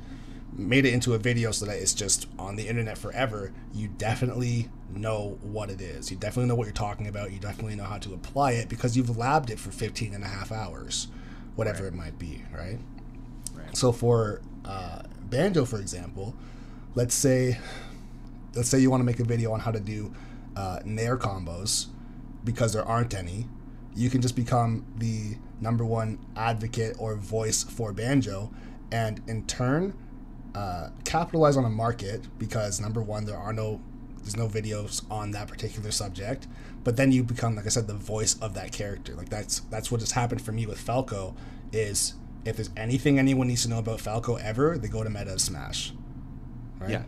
[0.52, 4.70] made it into a video so that it's just on the internet forever, you definitely
[4.90, 6.10] know what it is.
[6.10, 7.32] You definitely know what you're talking about.
[7.32, 10.28] You definitely know how to apply it because you've labbed it for 15 and a
[10.28, 11.10] half hours,
[11.56, 12.80] whatever it might be, right?
[13.54, 13.78] Right.
[13.78, 16.36] So for uh, banjo, for example,
[16.94, 17.58] let's say
[18.56, 20.14] let's say you want to make a video on how to do
[20.56, 21.88] uh, nair combos
[22.44, 23.48] because there aren't any.
[23.96, 28.52] You can just become the number one advocate or voice for banjo,
[28.92, 29.94] and in turn,
[30.54, 33.82] uh, capitalize on a market because number one, there are no
[34.18, 36.48] there's no videos on that particular subject.
[36.84, 39.14] But then you become, like I said, the voice of that character.
[39.16, 41.36] Like that's that's what has happened for me with Falco.
[41.72, 42.16] Is
[42.46, 45.94] if there's anything anyone needs to know about Falco ever, they go to Meta Smash.
[46.80, 46.92] Right?
[46.92, 47.04] Yeah.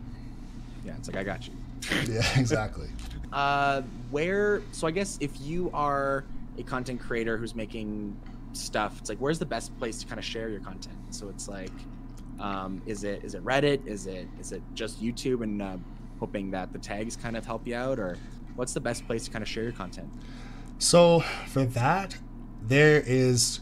[0.86, 1.54] Yeah, it's like I got you.
[2.13, 2.39] Yeah.
[2.39, 2.88] Exactly.
[3.34, 4.62] Uh, where?
[4.74, 6.24] So I guess if you are
[6.60, 8.15] a content creator who's making
[8.52, 10.96] stuff, it's like where's the best place to kind of share your content?
[11.10, 11.72] So it's like,
[12.39, 13.88] um, is it is it Reddit?
[13.88, 15.78] Is it is it just YouTube and uh,
[16.19, 18.17] hoping that the tags kind of help you out, or
[18.56, 20.10] what's the best place to kind of share your content?
[20.78, 22.15] So for that,
[22.62, 23.62] there is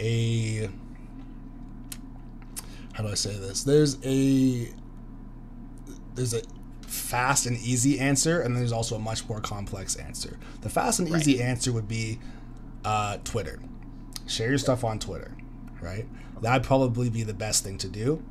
[0.00, 0.68] a
[2.98, 3.62] how do I say this?
[3.62, 4.72] There's a
[6.14, 6.42] there's a
[6.82, 10.36] fast and easy answer, and there's also a much more complex answer.
[10.62, 12.18] The fast and easy answer would be
[12.84, 13.60] uh, Twitter.
[14.26, 15.36] Share your stuff on Twitter,
[15.80, 16.06] right?
[16.42, 18.22] That'd probably be the best thing to do.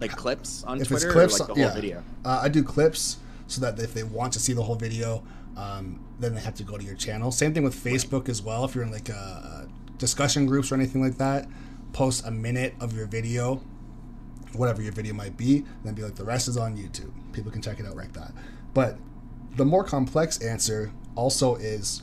[0.00, 1.74] Like clips on If Twitter, it's clips, like the whole yeah.
[1.74, 2.02] video.
[2.24, 5.22] Uh, I do clips so that if they want to see the whole video,
[5.56, 7.30] um, then they have to go to your channel.
[7.30, 8.64] Same thing with Facebook as well.
[8.64, 9.68] If you're in like a, a
[10.02, 11.46] discussion groups or anything like that,
[11.92, 13.62] post a minute of your video,
[14.52, 17.12] whatever your video might be, and then be like the rest is on YouTube.
[17.32, 18.32] People can check it out like that.
[18.74, 18.98] But
[19.54, 22.02] the more complex answer also is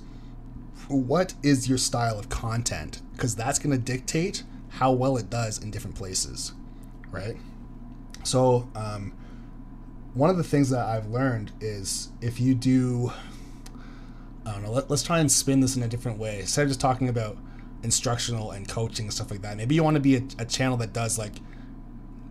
[0.87, 3.01] what is your style of content?
[3.11, 6.53] Because that's going to dictate how well it does in different places,
[7.11, 7.35] right?
[8.23, 9.11] So, um,
[10.13, 13.11] one of the things that I've learned is if you do,
[14.45, 16.39] I don't know, let, us try and spin this in a different way.
[16.39, 17.37] Instead of just talking about
[17.83, 20.77] instructional and coaching and stuff like that, maybe you want to be a, a channel
[20.77, 21.35] that does like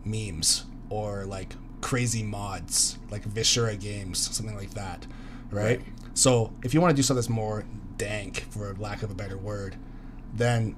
[0.04, 5.06] memes or like crazy mods, like Viscera games, something like that,
[5.50, 5.78] right?
[5.78, 5.80] right.
[6.14, 7.64] So if you want to do something that's more
[7.96, 9.76] dank, for lack of a better word,
[10.34, 10.76] then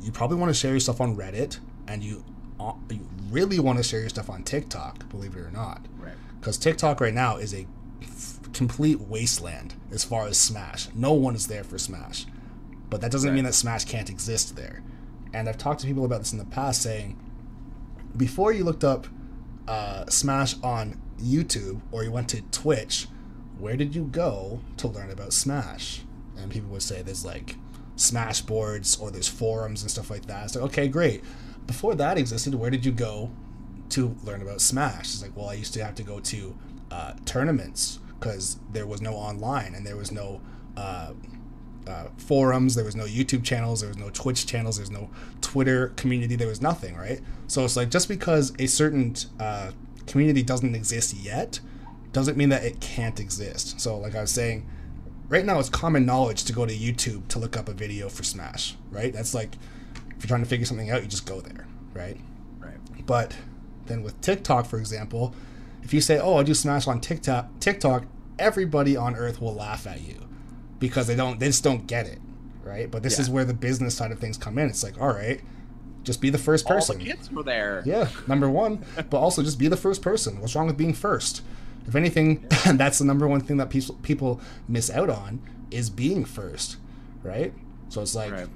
[0.00, 2.24] you probably want to share your stuff on Reddit, and you
[2.58, 5.86] uh, you really want to share your stuff on TikTok, believe it or not.
[5.98, 6.14] Right.
[6.40, 7.66] Because TikTok right now is a
[8.02, 10.88] f- complete wasteland as far as Smash.
[10.94, 12.26] No one is there for Smash,
[12.92, 13.36] but that doesn't right.
[13.36, 14.82] mean that Smash can't exist there.
[15.32, 17.18] And I've talked to people about this in the past, saying
[18.14, 19.06] before you looked up
[19.66, 23.06] uh, Smash on YouTube or you went to Twitch,
[23.58, 26.02] where did you go to learn about Smash?
[26.36, 27.56] And people would say there's like
[27.96, 30.44] Smash boards or there's forums and stuff like that.
[30.44, 31.24] It's like, okay, great.
[31.66, 33.30] Before that existed, where did you go
[33.88, 35.14] to learn about Smash?
[35.14, 36.58] It's like, well, I used to have to go to
[36.90, 40.42] uh, tournaments because there was no online and there was no
[40.76, 41.14] uh,
[41.86, 45.88] uh, forums, there was no YouTube channels, there was no Twitch channels, there's no Twitter
[45.96, 47.20] community, there was nothing, right?
[47.46, 49.72] So it's like just because a certain uh,
[50.06, 51.60] community doesn't exist yet
[52.12, 53.80] doesn't mean that it can't exist.
[53.80, 54.68] So, like I was saying,
[55.28, 58.22] right now it's common knowledge to go to YouTube to look up a video for
[58.22, 59.12] Smash, right?
[59.12, 59.54] That's like
[59.94, 62.20] if you're trying to figure something out, you just go there, right?
[62.58, 62.76] Right.
[63.06, 63.34] But
[63.86, 65.34] then with TikTok, for example,
[65.82, 68.04] if you say, "Oh, I do Smash on TikTok," TikTok,
[68.38, 70.28] everybody on Earth will laugh at you
[70.82, 72.18] because they don't they just don't get it,
[72.64, 72.90] right?
[72.90, 73.22] But this yeah.
[73.22, 74.68] is where the business side of things come in.
[74.68, 75.40] It's like, all right,
[76.02, 76.96] just be the first person.
[76.96, 77.84] All the kids were there.
[77.86, 80.40] Yeah, number one, but also just be the first person.
[80.40, 81.42] What's wrong with being first?
[81.86, 82.72] If anything, yeah.
[82.74, 85.40] that's the number one thing that people people miss out on
[85.70, 86.78] is being first,
[87.22, 87.54] right?
[87.88, 88.32] So it's like.
[88.32, 88.48] Right.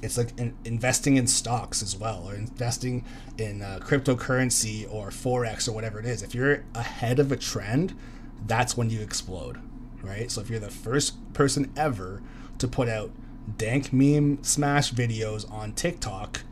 [0.00, 3.04] It's like in, investing in stocks as well, or investing
[3.36, 6.22] in uh, cryptocurrency or forex or whatever it is.
[6.22, 7.98] If you're ahead of a trend,
[8.46, 9.58] that's when you explode
[10.02, 10.30] right?
[10.30, 12.22] So if you're the first person ever
[12.58, 13.10] to put out
[13.56, 16.42] dank meme smash videos on TikTok,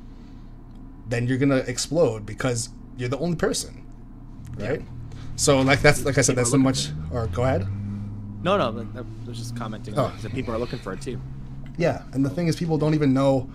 [1.09, 3.85] then you're gonna explode because you're the only person,
[4.57, 4.81] right?
[4.81, 4.87] Yeah.
[5.37, 6.89] So like that's like I said, that's so much.
[7.13, 7.67] Or go ahead.
[8.43, 10.15] No, no, I was just commenting oh.
[10.23, 11.21] that people are looking for it too.
[11.79, 13.51] Yeah, and the thing is, people don't even know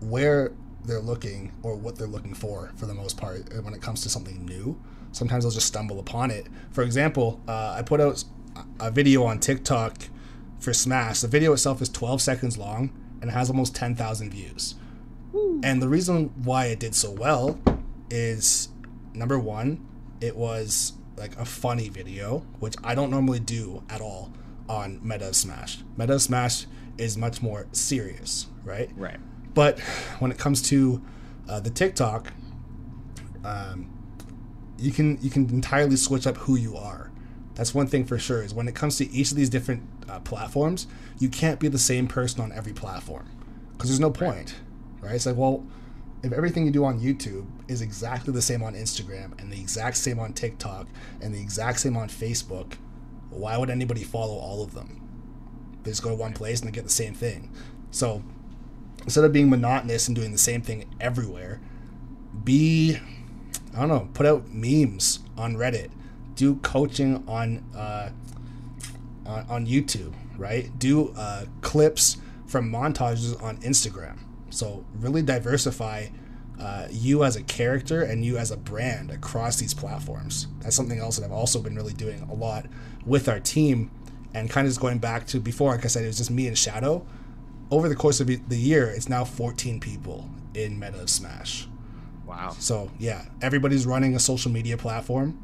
[0.00, 0.52] where
[0.84, 4.08] they're looking or what they're looking for for the most part when it comes to
[4.08, 4.78] something new.
[5.12, 6.46] Sometimes they'll just stumble upon it.
[6.70, 8.22] For example, uh, I put out
[8.80, 10.08] a video on TikTok
[10.58, 11.20] for Smash.
[11.20, 12.90] The video itself is 12 seconds long
[13.20, 14.74] and it has almost 10,000 views.
[15.32, 15.60] Woo.
[15.62, 17.58] And the reason why it did so well
[18.10, 18.68] is
[19.14, 19.86] number one,
[20.20, 24.32] it was like a funny video, which I don't normally do at all
[24.68, 25.78] on Meta Smash.
[25.96, 26.66] Meta Smash
[26.96, 28.90] is much more serious, right?
[28.96, 29.18] Right.
[29.54, 29.80] But
[30.20, 31.02] when it comes to
[31.48, 32.32] uh, the TikTok,
[33.44, 33.90] um,
[34.78, 37.07] you can you can entirely switch up who you are.
[37.58, 38.42] That's one thing for sure.
[38.42, 40.86] Is when it comes to each of these different uh, platforms,
[41.18, 43.28] you can't be the same person on every platform
[43.72, 44.54] because there's no point,
[45.00, 45.16] right?
[45.16, 45.66] It's like, well,
[46.22, 49.96] if everything you do on YouTube is exactly the same on Instagram and the exact
[49.96, 50.86] same on TikTok
[51.20, 52.74] and the exact same on Facebook,
[53.30, 55.02] why would anybody follow all of them?
[55.82, 57.50] They just go to one place and they get the same thing.
[57.90, 58.22] So
[59.02, 61.60] instead of being monotonous and doing the same thing everywhere,
[62.44, 62.98] be
[63.74, 65.90] I don't know, put out memes on Reddit
[66.38, 68.10] do coaching on uh,
[69.26, 70.70] on, on YouTube, right?
[70.78, 74.20] Do uh, clips from montages on Instagram.
[74.48, 76.06] So really diversify
[76.58, 80.46] uh, you as a character and you as a brand across these platforms.
[80.60, 82.66] That's something else that I've also been really doing a lot
[83.04, 83.90] with our team,
[84.32, 85.72] and kind of just going back to before.
[85.72, 87.04] Like I said, it was just me and Shadow.
[87.70, 91.68] Over the course of the year, it's now 14 people in Meta of Smash.
[92.26, 92.54] Wow.
[92.58, 95.42] So yeah, everybody's running a social media platform.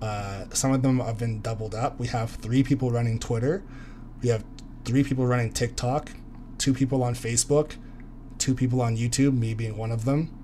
[0.00, 1.98] Uh, some of them have been doubled up.
[1.98, 3.62] We have three people running Twitter.
[4.22, 4.44] We have
[4.84, 6.10] three people running TikTok,
[6.56, 7.76] two people on Facebook,
[8.38, 10.34] two people on YouTube, me being one of them.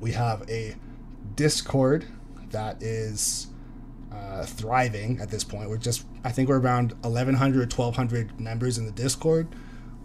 [0.00, 0.76] We have a
[1.34, 2.06] Discord
[2.50, 3.48] that is
[4.12, 5.68] uh, thriving at this point.
[5.68, 9.48] We're just, I think we're around 1,100, 1,200 members in the Discord.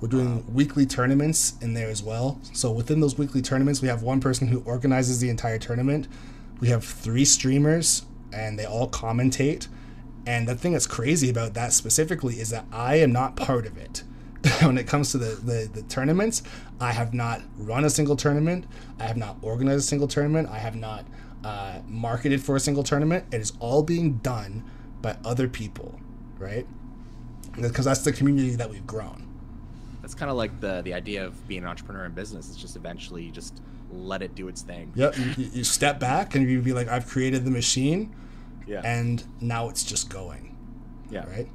[0.02, 0.44] We're doing wow.
[0.54, 2.40] weekly tournaments in there as well.
[2.54, 6.08] So within those weekly tournaments, we have one person who organizes the entire tournament.
[6.60, 8.06] We have three streamers
[8.36, 9.68] and they all commentate.
[10.28, 13.78] And the thing that's crazy about that specifically is that I am not part of
[13.78, 14.04] it.
[14.62, 16.44] when it comes to the, the, the, tournaments,
[16.80, 18.66] I have not run a single tournament.
[19.00, 20.50] I have not organized a single tournament.
[20.50, 21.06] I have not
[21.44, 23.26] uh, marketed for a single tournament.
[23.32, 24.64] It is all being done
[25.02, 26.00] by other people,
[26.38, 26.68] right?
[27.60, 29.28] Because that's the community that we've grown.
[30.02, 32.50] That's kind of like the the idea of being an entrepreneur in business.
[32.50, 33.62] It's just eventually you just
[33.92, 34.92] let it do its thing.
[34.96, 35.18] Yep.
[35.18, 38.16] You, you step back and you be like, I've created the machine,
[38.68, 38.82] Yeah.
[38.84, 40.56] and now it's just going.
[41.10, 41.26] yeah.
[41.30, 41.48] Right.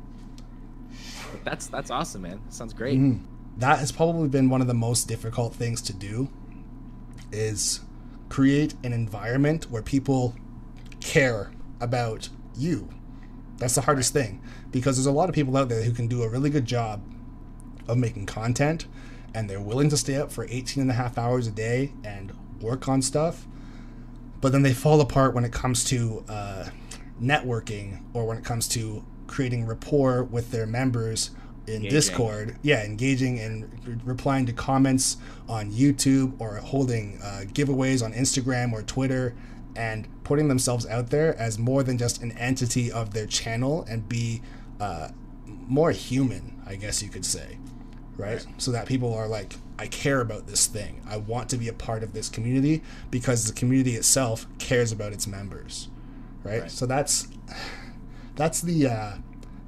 [1.33, 2.41] But that's that's awesome, man.
[2.51, 2.99] Sounds great.
[2.99, 3.21] Mhm.
[3.59, 6.29] That has probably been one of the most difficult things to do.
[7.33, 7.81] Is
[8.29, 10.35] create an environment where people
[11.01, 11.51] care
[11.81, 12.89] about you.
[13.59, 14.41] That's the hardest thing
[14.71, 17.03] because there's a lot of people out there who can do a really good job
[17.89, 18.87] of making content
[19.35, 22.33] and they're willing to stay up for 18 and a half hours a day and
[22.61, 23.47] work on stuff
[24.41, 26.69] but then they fall apart when it comes to uh,
[27.21, 31.31] networking or when it comes to creating rapport with their members
[31.67, 31.91] in Engaging.
[31.91, 35.19] discord yeah engaging and re- replying to comments
[35.49, 39.35] on youtube or holding uh, giveaways on instagram or twitter
[39.77, 44.09] and putting themselves out there as more than just an entity of their channel and
[44.09, 44.43] be
[44.81, 45.09] uh,
[45.47, 47.59] more human i guess you could say
[48.21, 48.47] right?
[48.59, 51.03] So that people are like, I care about this thing.
[51.09, 55.13] I want to be a part of this community because the community itself cares about
[55.13, 55.89] its members,
[56.45, 56.63] right?
[56.63, 56.71] Right.
[56.71, 57.29] So that's
[58.37, 59.13] that's the uh,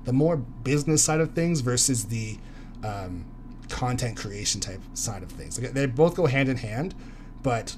[0.05, 2.39] the more business side of things versus the
[2.85, 3.25] um,
[3.69, 5.61] content creation type side of things.
[5.61, 6.95] Like, they both go hand in hand,
[7.43, 7.77] but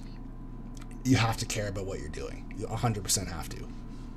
[1.05, 2.53] you have to care about what you're doing.
[2.57, 3.69] You 100% have to.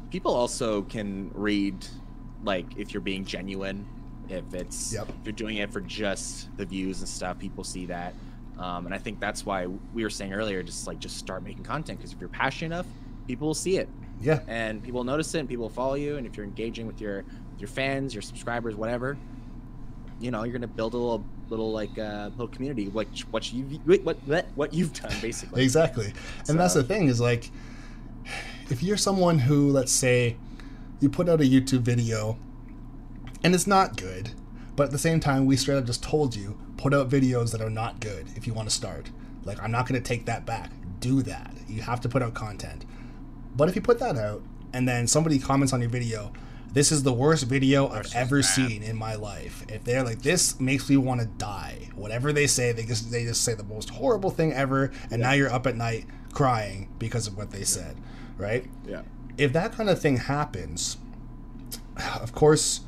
[0.09, 1.85] People also can read,
[2.43, 3.85] like, if you're being genuine,
[4.29, 5.09] if it's Yep.
[5.09, 7.39] if you're doing it for just the views and stuff.
[7.39, 8.13] People see that,
[8.57, 11.63] um, and I think that's why we were saying earlier, just like just start making
[11.63, 12.87] content because if you're passionate enough,
[13.25, 13.87] people will see it
[14.19, 14.39] Yeah.
[14.47, 16.17] and people notice it and people follow you.
[16.17, 17.17] And if you're engaging with your
[17.51, 19.17] with your fans, your subscribers, whatever,
[20.19, 23.63] you know, you're gonna build a little little like uh, little community, like what you
[23.85, 25.63] what what what you've done basically.
[25.63, 26.13] Exactly.
[26.47, 27.51] And that's the thing is like
[28.69, 30.35] if you're someone who let's say
[30.99, 32.37] you put out a YouTube video
[33.43, 34.31] and it's not good,
[34.75, 37.61] but at the same time we straight up just told you put out videos that
[37.61, 39.09] are not good if you want to start.
[39.45, 40.71] Like I'm not going to take that back.
[40.99, 41.53] Do that.
[41.67, 42.85] You have to put out content.
[43.57, 46.31] But if you put that out and then somebody comments on your video,
[46.71, 48.45] this is the worst video I've ever bad.
[48.45, 49.65] seen in my life.
[49.67, 53.23] If they're like, this makes me want to die, whatever they say, they just they
[53.23, 57.25] just say the most horrible thing ever, and now you're up at night crying because
[57.25, 57.97] of what they said,
[58.37, 58.69] right?
[58.85, 59.01] Yeah.
[59.39, 60.97] If that kind of thing happens,
[62.21, 62.81] of course,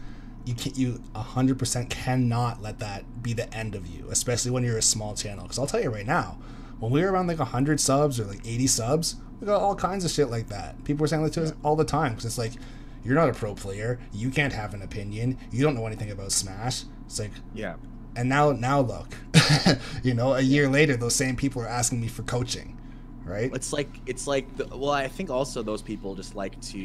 [0.46, 4.64] you can't you hundred percent cannot let that be the end of you, especially when
[4.64, 5.44] you're a small channel.
[5.44, 6.38] Because I'll tell you right now,
[6.80, 10.06] when we were around like hundred subs or like eighty subs, we got all kinds
[10.06, 10.84] of shit like that.
[10.84, 12.54] People were saying that to us all the time because it's like,
[13.04, 16.32] you're not a pro player, you can't have an opinion, you don't know anything about
[16.32, 16.84] Smash.
[17.06, 17.76] It's like, Yeah.
[18.16, 19.08] and now now look,
[20.04, 22.78] you know, a year later, those same people are asking me for coaching,
[23.26, 23.52] right?
[23.54, 26.78] It's like it's like the, well, I think also those people just like to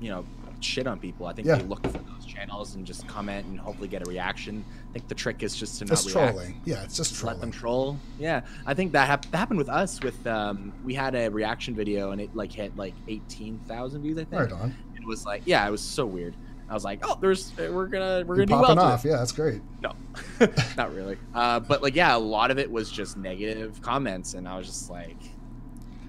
[0.00, 0.24] you know
[0.64, 1.26] shit on people.
[1.26, 1.56] I think Yeah.
[1.56, 4.64] they look for those channels and just comment and hopefully get a reaction.
[4.90, 6.32] I think the trick is just to not It's react.
[6.34, 6.60] trolling.
[6.64, 7.96] Yeah, it's just Just let them trolling.
[7.96, 7.98] troll.
[8.18, 10.00] Yeah, I think that, hap- that happened with us.
[10.02, 14.18] With um, we had a reaction video and it like hit like eighteen thousand views.
[14.18, 14.74] I think Right on.
[14.96, 16.34] it was like yeah, it was so weird.
[16.70, 18.62] I was like, oh, there's we're gonna we're You're gonna do well.
[18.62, 18.86] popping today.
[18.86, 19.04] off.
[19.04, 19.60] Yeah, that's great.
[19.82, 19.92] No,
[20.78, 21.18] not really.
[21.34, 24.66] Uh, but like, yeah, a lot of it was just negative comments, and I was
[24.68, 25.16] just like,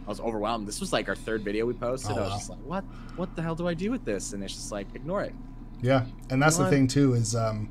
[0.05, 0.67] I was overwhelmed.
[0.67, 2.11] This was like our third video we posted.
[2.11, 2.37] Oh, I was wow.
[2.37, 2.83] just like, what,
[3.15, 4.33] what the hell do I do with this?
[4.33, 5.33] And it's just like, ignore it.
[5.81, 7.69] Yeah, and that's the thing too is um,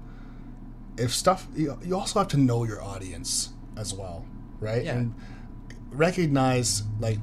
[0.98, 4.26] if stuff you, you also have to know your audience as well,
[4.60, 4.84] right?
[4.84, 4.96] Yeah.
[4.96, 5.14] And
[5.90, 7.18] recognize like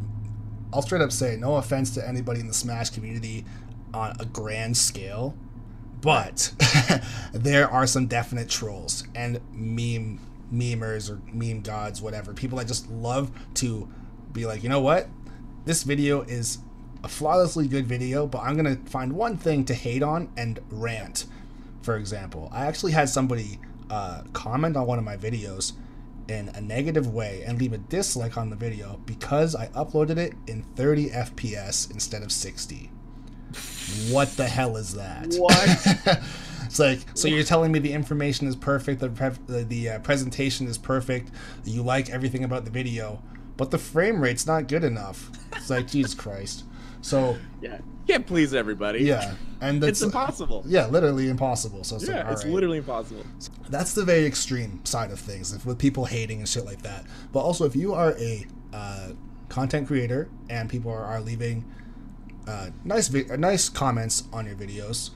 [0.74, 3.46] I'll straight up say no offense to anybody in the Smash community
[3.94, 5.36] on a grand scale,
[6.02, 6.54] but
[7.34, 10.20] there are some definite trolls and meme
[10.54, 13.88] memers or meme gods, whatever people that just love to
[14.34, 15.08] be like, you know what,
[15.66, 16.60] this video is
[17.04, 21.26] a flawlessly good video, but I'm gonna find one thing to hate on and rant.
[21.82, 23.60] For example, I actually had somebody
[23.90, 25.74] uh, comment on one of my videos
[26.28, 30.34] in a negative way and leave a dislike on the video because I uploaded it
[30.48, 32.92] in 30 FPS instead of 60.
[34.12, 35.34] What the hell is that?
[35.38, 36.22] What?
[36.66, 40.00] it's like, so you're telling me the information is perfect, the pre- the, the uh,
[40.00, 41.32] presentation is perfect,
[41.66, 43.22] you like everything about the video,
[43.60, 45.30] but the frame rate's not good enough.
[45.56, 46.64] It's like, Jesus Christ.
[47.02, 49.04] So yeah, can't please everybody.
[49.04, 50.64] yeah, and it's impossible.
[50.66, 51.84] yeah, literally impossible.
[51.84, 52.54] So it's Yeah, like, it's alright.
[52.56, 53.24] literally impossible.
[53.70, 57.06] That's the very extreme side of things, with people hating and shit like that.
[57.34, 59.10] But also, if you are a uh,
[59.50, 61.66] content creator and people are, are leaving
[62.48, 65.12] uh, nice vi- uh, nice comments on your videos,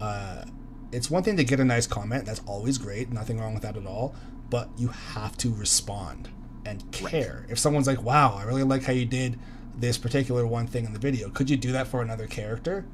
[0.00, 0.44] uh,
[0.92, 2.26] it's one thing to get a nice comment.
[2.26, 3.10] That's always great.
[3.12, 4.14] Nothing wrong with that at all.
[4.50, 6.28] But you have to respond
[6.66, 7.46] and care.
[7.48, 9.38] If someone's like, "Wow, I really like how you did
[9.78, 11.30] this particular one thing in the video.
[11.30, 12.84] Could you do that for another character?"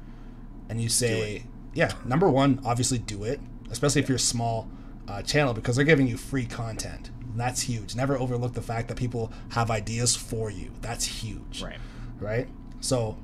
[0.69, 1.43] And you say,
[1.73, 4.69] "Yeah, number one, obviously do it, especially if you're a small."
[5.07, 7.09] uh, channel because they're giving you free content.
[7.21, 7.95] And that's huge.
[7.95, 10.71] Never overlook the fact that people have ideas for you.
[10.81, 11.61] That's huge.
[11.61, 11.79] Right.
[12.19, 12.47] Right.
[12.79, 13.17] So,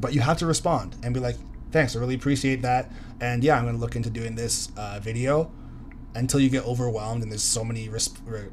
[0.00, 1.36] but you have to respond and be like,
[1.72, 2.90] "Thanks, I really appreciate that."
[3.20, 5.50] And yeah, I'm going to look into doing this uh, video
[6.18, 8.00] until you get overwhelmed and there's so many re-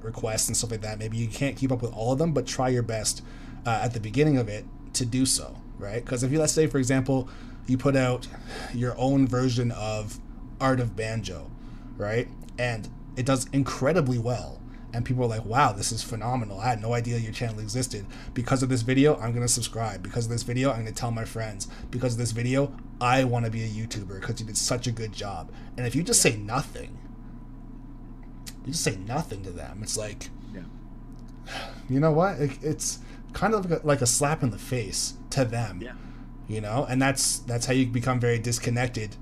[0.01, 0.99] requests and stuff like that.
[0.99, 3.23] Maybe you can't keep up with all of them, but try your best
[3.65, 6.03] uh, at the beginning of it to do so, right?
[6.03, 7.27] Because if you, let's say, for example,
[7.67, 8.27] you put out
[8.73, 10.19] your own version of
[10.61, 11.49] Art of Banjo,
[11.97, 12.27] right?
[12.59, 14.61] And it does incredibly well.
[14.93, 16.61] And people are like, wow, this is phenomenal.
[16.61, 18.05] I had no idea your channel existed.
[18.33, 20.01] Because of this video, I'm going to subscribe.
[20.01, 21.67] Because of this video, I'm going to tell my friends.
[21.91, 24.91] Because of this video, I want to be a YouTuber because you did such a
[24.91, 25.51] good job.
[25.75, 26.97] And if you just say nothing,
[28.65, 29.79] you just say nothing to them.
[29.83, 30.61] It's like, Yeah.
[31.89, 32.39] you know what?
[32.39, 32.99] It, it's
[33.33, 35.81] kind of like a, like a slap in the face to them.
[35.81, 35.93] Yeah.
[36.47, 39.15] You know, and that's that's how you become very disconnected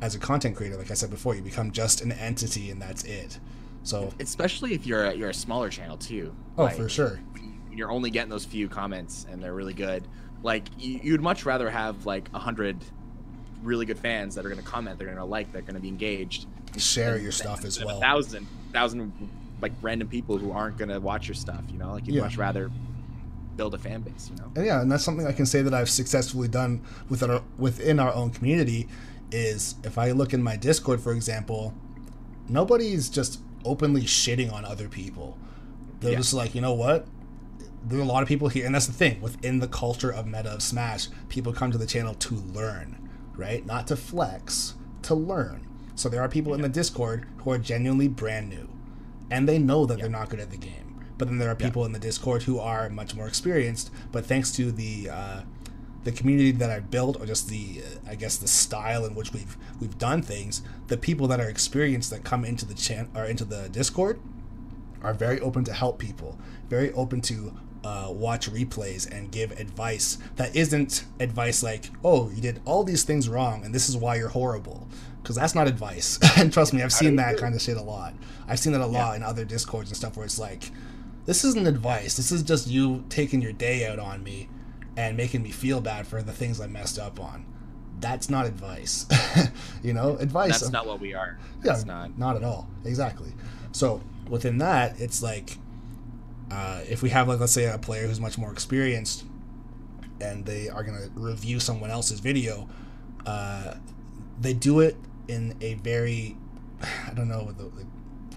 [0.00, 0.76] as a content creator.
[0.76, 3.38] Like I said before, you become just an entity, and that's it.
[3.82, 6.34] So, Especially if you're a, you're a smaller channel too.
[6.56, 7.20] oh, Like, for sure.
[7.72, 10.06] You're only getting those few comments, and they're really good.
[10.42, 12.76] Like you, you'd much rather have like a hundred
[13.62, 15.80] really good fans that are going to comment, they're going to like, they're going to
[15.80, 16.46] be engaged.
[16.76, 17.98] Share your stuff as well.
[17.98, 19.12] A thousand, thousand,
[19.60, 21.62] like random people who aren't to watch your stuff.
[21.70, 22.22] You know, like you'd Yeah.
[22.22, 22.70] much rather
[23.56, 24.30] build a fan base.
[24.30, 24.52] You know.
[24.56, 27.98] And yeah, and that's something I can say that I've successfully done within our within
[27.98, 28.88] our own community.
[29.30, 31.74] Is if I look in my Discord, for example,
[32.48, 35.36] nobody's just openly shitting on other people.
[36.00, 36.18] They're Yeah.
[36.18, 37.06] just like, you know what?
[37.86, 40.26] There are a lot of people here, and that's the thing within the culture of
[40.26, 41.08] meta of Smash.
[41.28, 42.96] People come to the channel to learn,
[43.36, 43.64] right?
[43.66, 45.66] Not to flex, to learn.
[45.98, 48.68] So there are people in the Discord who are genuinely brand new,
[49.32, 51.04] and they know that they're not good at the game.
[51.18, 53.90] But then there are people in the Discord who are much more experienced.
[54.12, 55.40] But thanks to the uh,
[56.04, 59.32] the community that I built, or just the uh, I guess the style in which
[59.32, 63.24] we've we've done things, the people that are experienced that come into the chan or
[63.24, 64.20] into the Discord
[65.02, 66.38] are very open to help people,
[66.68, 72.40] very open to uh, watch replays and give advice that isn't advice like, oh, you
[72.40, 74.88] did all these things wrong and this is why you're horrible.
[75.22, 76.18] Because that's not advice.
[76.38, 78.14] and trust me, I've seen that kind of shit a lot.
[78.46, 80.70] I've seen that a lot in other Discords and stuff where it's like,
[81.26, 82.16] this isn't advice.
[82.16, 84.48] This is just you taking your day out on me
[84.96, 87.44] and making me feel bad for the things I messed up on.
[88.00, 89.06] That's not advice.
[89.82, 90.60] you know, advice.
[90.60, 91.38] That's not what we are.
[91.58, 92.18] Yeah, That's not.
[92.18, 92.68] not at all.
[92.84, 93.32] Exactly.
[93.72, 95.58] So within that, it's like
[96.50, 99.24] uh, if we have like let's say a player who's much more experienced,
[100.20, 102.68] and they are gonna review someone else's video,
[103.26, 103.74] uh,
[104.40, 104.96] they do it
[105.28, 106.36] in a very,
[106.80, 107.70] I don't know, the,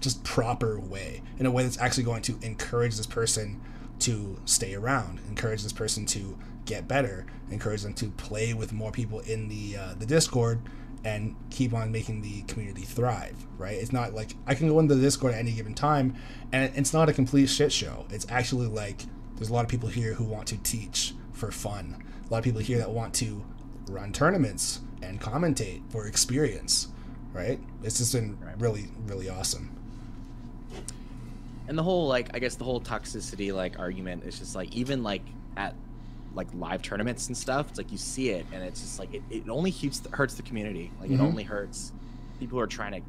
[0.00, 3.60] just proper way, in a way that's actually going to encourage this person
[4.00, 8.90] to stay around, encourage this person to get better, encourage them to play with more
[8.90, 10.60] people in the uh, the Discord,
[11.04, 13.36] and keep on making the community thrive.
[13.58, 13.74] Right?
[13.76, 16.14] It's not like I can go into the Discord at any given time,
[16.52, 18.06] and it's not a complete shit show.
[18.10, 19.02] It's actually like
[19.36, 22.02] there's a lot of people here who want to teach for fun.
[22.28, 23.44] A lot of people here that want to
[23.88, 26.88] run tournaments and commentate for experience.
[27.32, 27.58] Right?
[27.82, 29.70] It's just been really really awesome.
[31.68, 35.02] and the whole like i guess the whole toxicity like argument is just like even
[35.02, 35.22] like
[35.56, 35.74] at
[36.34, 39.22] like live tournaments and stuff it's like you see it and it's just like it,
[39.30, 41.14] it only hurts the, hurts the community like Mhm.
[41.14, 41.92] it only hurts
[42.38, 43.00] people who are trying to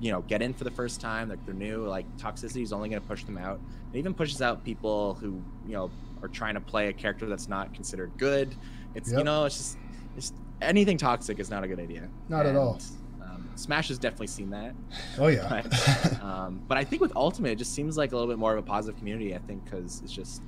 [0.00, 2.88] you know get in for the first time like they're new like toxicity is only
[2.88, 3.60] going to push them out
[3.92, 5.90] it even pushes out people who you know
[6.22, 8.54] are trying to play a character that's not considered good
[8.94, 9.78] it's you know it's just
[10.16, 12.78] it's anything toxic is not a good idea Not at all.
[13.20, 14.74] Um, smash has definitely seen that
[15.18, 15.52] Oh yeah.
[15.52, 16.20] Right.
[16.22, 18.58] um, but I think with Ultimate, it just seems like a little bit more of
[18.58, 19.34] a positive community.
[19.34, 20.42] I think because it's just,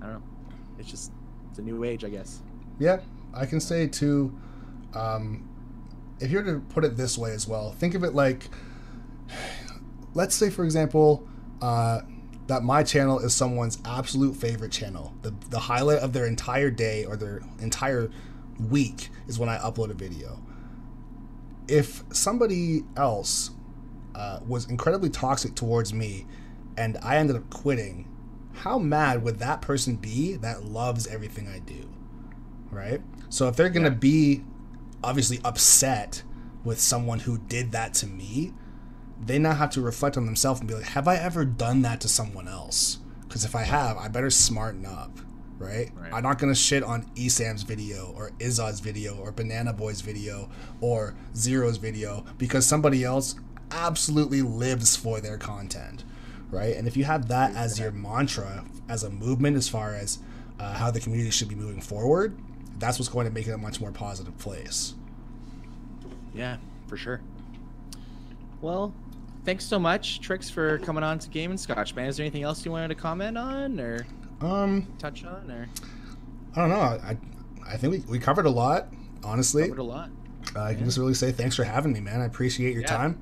[0.00, 0.22] I don't know,
[0.80, 1.12] it's just
[1.50, 2.40] it's a new age, I guess.
[2.78, 3.00] Yeah,
[3.34, 4.36] I can say too.
[4.94, 5.48] Um,
[6.18, 8.48] if you're to put it this way as well, think of it like,
[10.14, 11.26] let's say for example,
[11.62, 12.00] uh,
[12.46, 15.14] that my channel is someone's absolute favorite channel.
[15.22, 18.10] The the highlight of their entire day or their entire
[18.68, 20.42] week is when I upload a video.
[21.68, 23.50] If somebody else
[24.14, 26.26] uh, was incredibly toxic towards me,
[26.76, 28.08] and I ended up quitting,
[28.52, 31.90] how mad would that person be that loves everything I do?
[32.70, 33.00] right?
[33.28, 34.42] So if they're gonna be
[35.02, 36.22] obviously upset
[36.64, 38.52] with someone who did that to me,
[39.20, 42.00] they now have to reflect on themselves and be like, have I ever done that
[42.02, 42.98] to someone else?
[43.26, 45.18] Because if I have, I better smarten up,
[45.58, 45.90] right?
[45.94, 46.12] Right.
[46.12, 51.14] I'm not gonna shit on Esam's video or Izaw's video or Banana Boy's video or
[51.34, 53.34] Zero's video because somebody else
[53.70, 56.04] absolutely lives for their content,
[56.50, 56.76] right?
[56.76, 60.18] And if you have that as your mantra, as a movement, as far as
[60.58, 62.38] uh, how the community should be moving forward,
[62.78, 64.94] that's what's going to make it a much more positive place.
[66.34, 67.20] Yeah, for sure.
[68.60, 68.92] Well,
[69.44, 72.06] thanks so much, Tricks, for coming on to Game and Scotch, man.
[72.08, 74.06] Is there anything else you wanted to comment on or
[74.40, 75.68] Um, touch on or
[76.54, 76.76] I don't know.
[76.80, 77.16] I
[77.66, 78.88] I think we, we covered a lot.
[79.22, 80.10] Honestly, covered a lot?
[80.56, 82.20] uh, I can just really say thanks for having me, man.
[82.20, 82.88] I appreciate your Yeah.
[82.96, 83.20] time.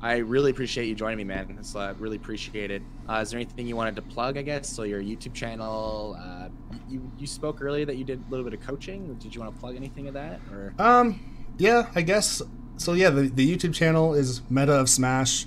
[0.00, 1.56] I really appreciate you joining me, man.
[1.58, 2.82] It's uh, really appreciated.
[3.08, 4.36] Uh, is there anything you wanted to plug?
[4.36, 4.84] I guess so.
[4.84, 6.16] Your YouTube channel.
[6.20, 6.48] Uh,
[6.88, 9.14] you you spoke earlier that you did a little bit of coaching.
[9.14, 10.72] Did you want to plug anything of that or?
[10.78, 11.20] Um,
[11.58, 12.40] yeah, I guess.
[12.76, 15.46] So yeah, the, the YouTube channel is Meta of Smash.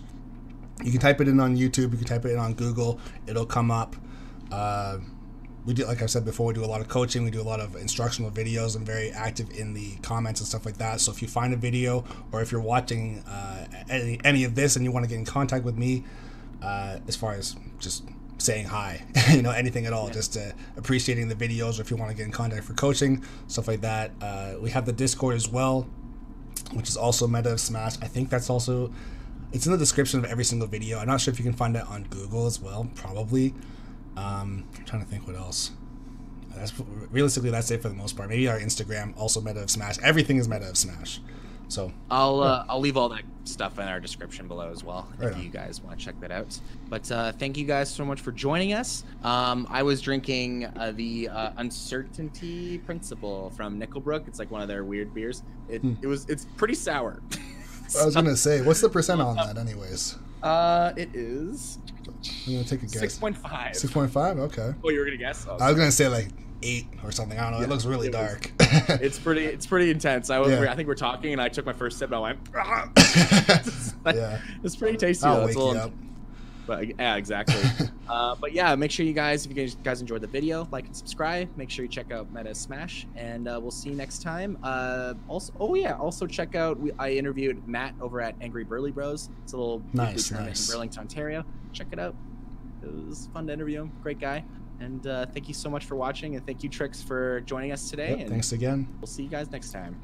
[0.83, 1.91] You can type it in on YouTube.
[1.91, 2.99] You can type it in on Google.
[3.27, 3.95] It'll come up.
[4.51, 4.97] Uh,
[5.65, 7.23] we do, like I said before, we do a lot of coaching.
[7.23, 8.75] We do a lot of instructional videos.
[8.75, 10.99] I'm very active in the comments and stuff like that.
[11.01, 13.50] So if you find a video or if you're watching uh,
[13.91, 16.03] any, any of this and you want to get in contact with me,
[16.61, 18.03] uh, as far as just
[18.37, 21.97] saying hi, you know, anything at all, just uh, appreciating the videos, or if you
[21.97, 24.11] want to get in contact for coaching, stuff like that.
[24.21, 25.87] Uh, we have the Discord as well,
[26.73, 27.97] which is also Meta of Smash.
[28.01, 28.91] I think that's also
[29.51, 30.99] it's in the description of every single video.
[30.99, 33.53] I'm not sure if you can find it on Google as well, probably.
[34.15, 35.71] Um, I'm trying to think what else.
[36.55, 36.73] That's
[37.09, 38.29] realistically that's it for the most part.
[38.29, 39.99] Maybe our Instagram also Meta of Smash.
[39.99, 41.19] Everything is Meta of Smash.
[41.71, 45.29] So I'll uh, I'll leave all that stuff in our description below as well Right
[45.29, 45.41] if on.
[45.43, 46.59] you guys want to check that out.
[46.89, 49.05] But uh, thank you guys so much for joining us.
[49.23, 54.27] Um, I was drinking uh, the uh, Uncertainty Principle from Nickelbrook.
[54.27, 55.43] It's like one of their weird beers.
[55.69, 55.93] It, Hmm.
[56.01, 57.21] it was it's pretty sour.
[58.01, 60.17] I was gonna say, what's the percent on that, anyways?
[60.43, 61.77] uh, it is
[62.47, 62.99] I'm gonna take a guess.
[62.99, 63.77] six point five.
[63.77, 64.37] Six point five.
[64.39, 64.73] Okay.
[64.83, 65.45] Oh, you were gonna guess?
[65.49, 66.27] Oh, I was gonna say like
[66.63, 67.37] eight or something.
[67.37, 67.57] I don't know.
[67.59, 68.51] Yeah, it looks really it dark.
[68.59, 70.29] it's pretty it's pretty intense.
[70.29, 70.71] I was Yeah.
[70.71, 72.39] I think we're talking and I took my first sip and I went.
[74.15, 74.39] yeah.
[74.63, 75.25] It's pretty tasty.
[75.25, 75.45] I'll though.
[75.45, 75.91] wake a you up.
[76.67, 77.59] But yeah, exactly.
[78.07, 80.95] uh, but yeah, make sure you guys, if you guys, enjoyed the video, like and
[80.95, 81.49] subscribe.
[81.57, 84.57] Make sure you check out Meta Smash, and uh, we'll see you next time.
[84.63, 86.79] Uh, also, oh yeah, also check out.
[86.79, 89.29] We, I interviewed Matt over at Angry Burly Bros.
[89.43, 90.69] It's a little Nice, nice.
[90.69, 91.43] in Burlington, Ontario.
[91.73, 92.15] Check it out.
[92.83, 93.91] It was fun to interview him.
[94.01, 94.43] Great guy.
[94.81, 97.89] And uh, thank you so much for watching, and thank you Trix for joining us
[97.89, 98.09] today.
[98.09, 98.87] Yep, and thanks again.
[98.99, 99.95] we'll see you guys next time.